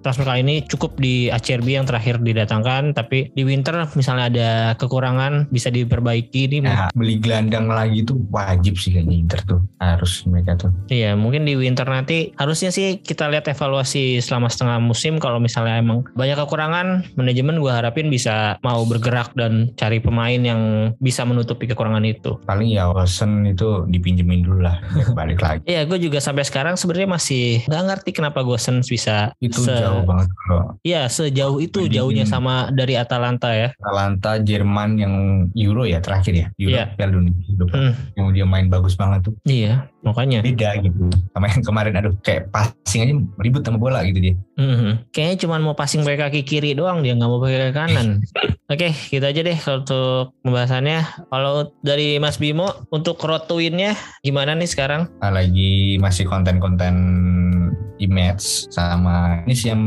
[0.01, 5.49] transfer kali ini cukup di ACRB yang terakhir didatangkan tapi di winter misalnya ada kekurangan
[5.53, 10.57] bisa diperbaiki ini Nah, beli gelandang lagi tuh wajib sih kayaknya Inter tuh harus mereka
[10.57, 10.71] tuh.
[10.89, 15.79] Iya mungkin di winter nanti harusnya sih kita lihat evaluasi selama setengah musim kalau misalnya
[15.79, 21.69] emang banyak kekurangan manajemen gue harapin bisa mau bergerak dan cari pemain yang bisa menutupi
[21.71, 22.39] kekurangan itu.
[22.47, 24.79] Paling ya Wilson itu dipinjemin dulu lah
[25.19, 25.63] balik lagi.
[25.67, 30.03] Iya gue juga sampai sekarang sebenarnya masih nggak ngerti kenapa Gosens bisa Itu se- jauh
[30.03, 33.73] banget kalau Iya sejauh itu Dibandingin- jauhnya sama dari Atalanta ya.
[33.77, 35.15] Atalanta Jerman yang
[35.55, 36.85] Euro ya terakhir ya Euro Iya.
[36.93, 37.33] Piala Dunia.
[37.65, 40.43] Hmm, yang dia main bagus banget tuh iya makanya.
[40.43, 44.93] beda gitu sama yang kemarin aduh kayak passing aja ribut sama bola gitu dia Mhm.
[45.11, 48.07] Kayaknya cuma mau passing pakai kaki kiri doang dia nggak mau pakai kaki kanan.
[48.73, 51.29] Oke, gitu aja deh kalau untuk pembahasannya.
[51.29, 55.11] Kalau dari Mas Bimo untuk road to win-nya gimana nih sekarang?
[55.21, 56.95] Lagi masih konten-konten
[58.03, 59.83] image sama ini sih yang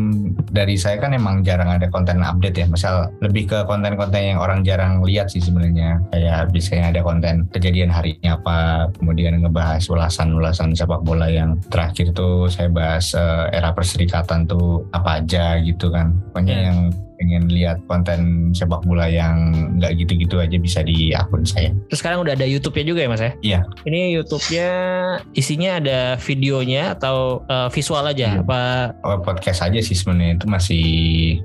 [0.49, 2.67] dari saya kan emang jarang ada konten update ya.
[2.71, 5.99] Misal lebih ke konten-konten yang orang jarang lihat sih sebenarnya.
[6.15, 8.57] Kayak biasanya ada konten kejadian harinya apa
[8.95, 15.19] kemudian ngebahas ulasan-ulasan sepak bola yang terakhir tuh saya bahas eh, era perserikatan tuh apa
[15.21, 16.15] aja gitu kan.
[16.31, 16.71] Pokoknya Ya.
[16.71, 16.79] yang
[17.17, 22.23] pengen lihat konten sepak bola yang nggak gitu-gitu aja bisa di akun saya Terus sekarang
[22.23, 23.31] udah ada YouTube-nya juga ya Mas ya?
[23.41, 23.59] Iya.
[23.87, 24.69] Ini YouTube-nya
[25.35, 28.39] isinya ada videonya atau eh, visual aja?
[28.39, 28.43] Iya.
[28.43, 28.61] Apa
[29.05, 30.85] Oh, podcast aja sih sebenarnya itu masih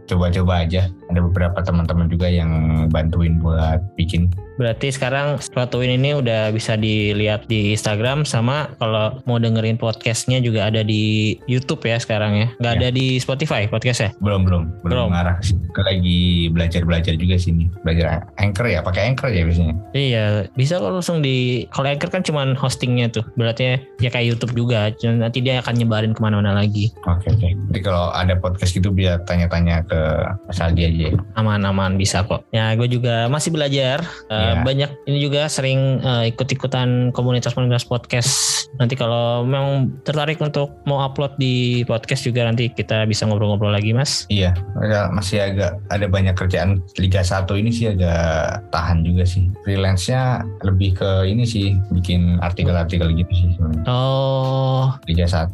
[0.08, 2.50] coba-coba aja ada beberapa teman-teman juga yang
[2.88, 9.40] bantuin buat bikin Berarti sekarang Rotwin ini udah bisa dilihat di Instagram sama kalau mau
[9.40, 12.46] dengerin podcastnya juga ada di YouTube ya sekarang ya.
[12.60, 12.78] Nggak Ya.
[12.78, 14.12] ada di Spotify podcastnya.
[14.20, 15.08] belum belum Belum.
[15.08, 15.36] belum ngarah
[15.80, 16.20] lagi
[16.52, 21.18] belajar belajar juga sini belajar anchor ya pakai anchor ya biasanya Iya, bisa kok langsung
[21.18, 23.24] di kalau Anchor kan cuman hostingnya tuh.
[23.34, 24.92] Berarti ya kayak YouTube juga.
[24.94, 26.92] Cuma nanti dia akan nyebarin ke mana-mana lagi.
[27.02, 30.00] oke oke jadi kalau ada podcast gitu biar tanya-tanya ke
[30.46, 32.44] Mas Aldi aja Aman-aman bisa kok.
[32.50, 34.04] Ya, gue juga masih belajar.
[34.28, 34.60] Eh, Iya.
[34.60, 38.32] Banyak ini juga sering eh, ikut-ikutan komunitas-komunitas podcast.
[38.76, 39.68] Nanti kalau memang
[40.02, 44.26] tertarik untuk mau upload di podcast juga nanti kita bisa ngobrol-ngobrol lagi, Mas.
[44.26, 49.48] Iya, agak- masih agak ada banyak kerjaan Liga 1 ini sih agak tahan juga sih.
[49.62, 53.48] Freelance-nya lebih ke ini sih, bikin artikel-artikel gitu sih.
[53.86, 55.50] Oh, Liga 1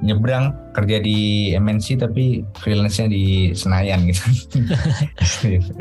[0.00, 1.18] nyebrang kerja di
[1.52, 4.22] MNC tapi freelance-nya di Senayan gitu.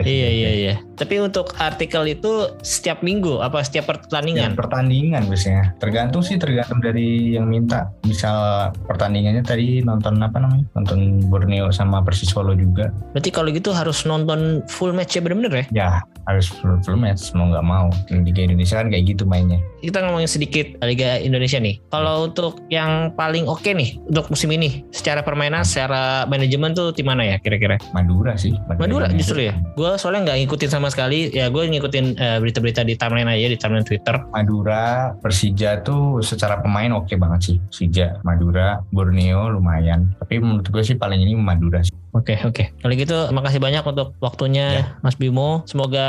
[0.03, 0.73] iya iya iya.
[0.97, 4.51] Tapi untuk artikel itu setiap minggu apa setiap Ya, pertandingan?
[4.57, 5.71] pertandingan biasanya.
[5.79, 7.87] Tergantung sih, tergantung dari yang minta.
[8.03, 10.65] Misal pertandingannya tadi nonton apa namanya?
[10.75, 12.91] Nonton Borneo sama Persis Solo juga.
[13.15, 15.65] Berarti kalau gitu harus nonton full match ya bener-bener ya?
[15.71, 15.87] Ya
[16.27, 17.87] harus full, full match mau nggak mau.
[18.11, 19.63] Liga Indonesia kan kayak gitu mainnya.
[19.79, 21.79] Kita ngomongin sedikit Liga Indonesia nih.
[21.87, 27.07] Kalau untuk yang paling oke nih untuk musim ini secara permainan, secara manajemen tuh tim
[27.07, 27.79] mana ya kira-kira?
[27.95, 28.51] Madura sih.
[28.67, 29.19] Madura Indonesia.
[29.19, 29.53] justru ya.
[29.75, 31.29] Gue soalnya nggak ngikutin sama sekali.
[31.35, 34.15] Ya gue ngikutin eh, berita-berita di timeline aja di timeline Twitter.
[34.31, 37.57] Madura, Persija tuh secara pemain oke banget sih.
[37.69, 40.15] Persija, Madura, Borneo lumayan.
[40.19, 41.93] Tapi menurut gue sih paling ini Madura sih.
[42.17, 42.73] Oke oke.
[42.81, 45.61] Kalau gitu makasih banyak untuk waktunya Mas Bimo.
[45.69, 46.07] Semoga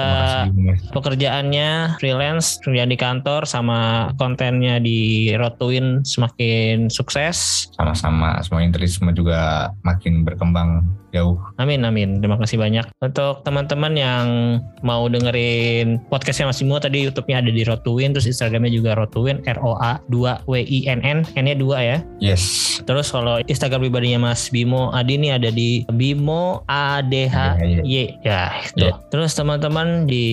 [0.48, 7.68] kasih, pekerjaannya freelance, kerjaan di kantor sama kontennya di Road to Win semakin sukses.
[7.76, 8.40] Sama-sama.
[8.40, 11.36] Semua interisme juga makin berkembang jauh.
[11.56, 12.20] Amin amin.
[12.20, 14.26] Terima kasih banyak untuk teman-teman yang
[14.84, 18.94] mau dengerin podcastnya Mas Bimo tadi YouTube-nya ada di Road to Win, terus Instagramnya juga
[18.98, 21.98] Road to Win R O A 2 W I N N, N-nya 2 ya.
[22.20, 22.42] Yes.
[22.84, 28.20] Terus kalau Instagram pribadinya Mas Bimo Adi ini ada di Bimo A D H Y
[28.22, 28.86] ya itu.
[28.86, 28.92] Iya.
[29.10, 30.26] Terus teman-teman di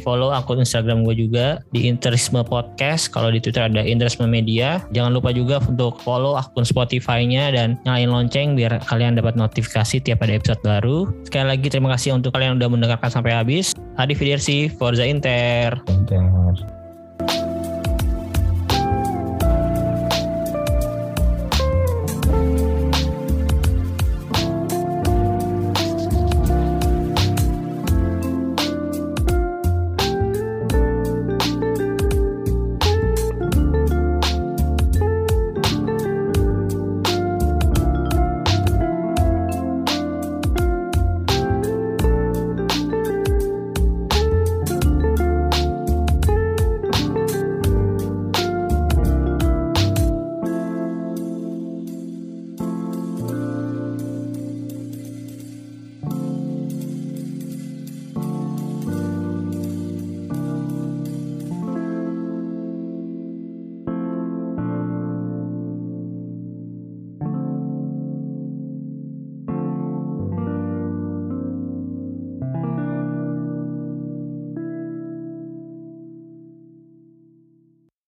[0.00, 3.10] follow akun Instagram gue juga di Interisme Podcast.
[3.12, 4.80] Kalau di Twitter ada Interisme Media.
[4.94, 10.19] Jangan lupa juga untuk follow akun Spotify-nya dan nyalain lonceng biar kalian dapat notifikasi tiap
[10.20, 11.08] ada episode baru.
[11.24, 13.72] Sekali lagi terima kasih untuk kalian yang udah mendengarkan sampai habis.
[13.96, 15.80] Adi Fidersi, Forza Inter.
[15.84, 16.79] Bentar.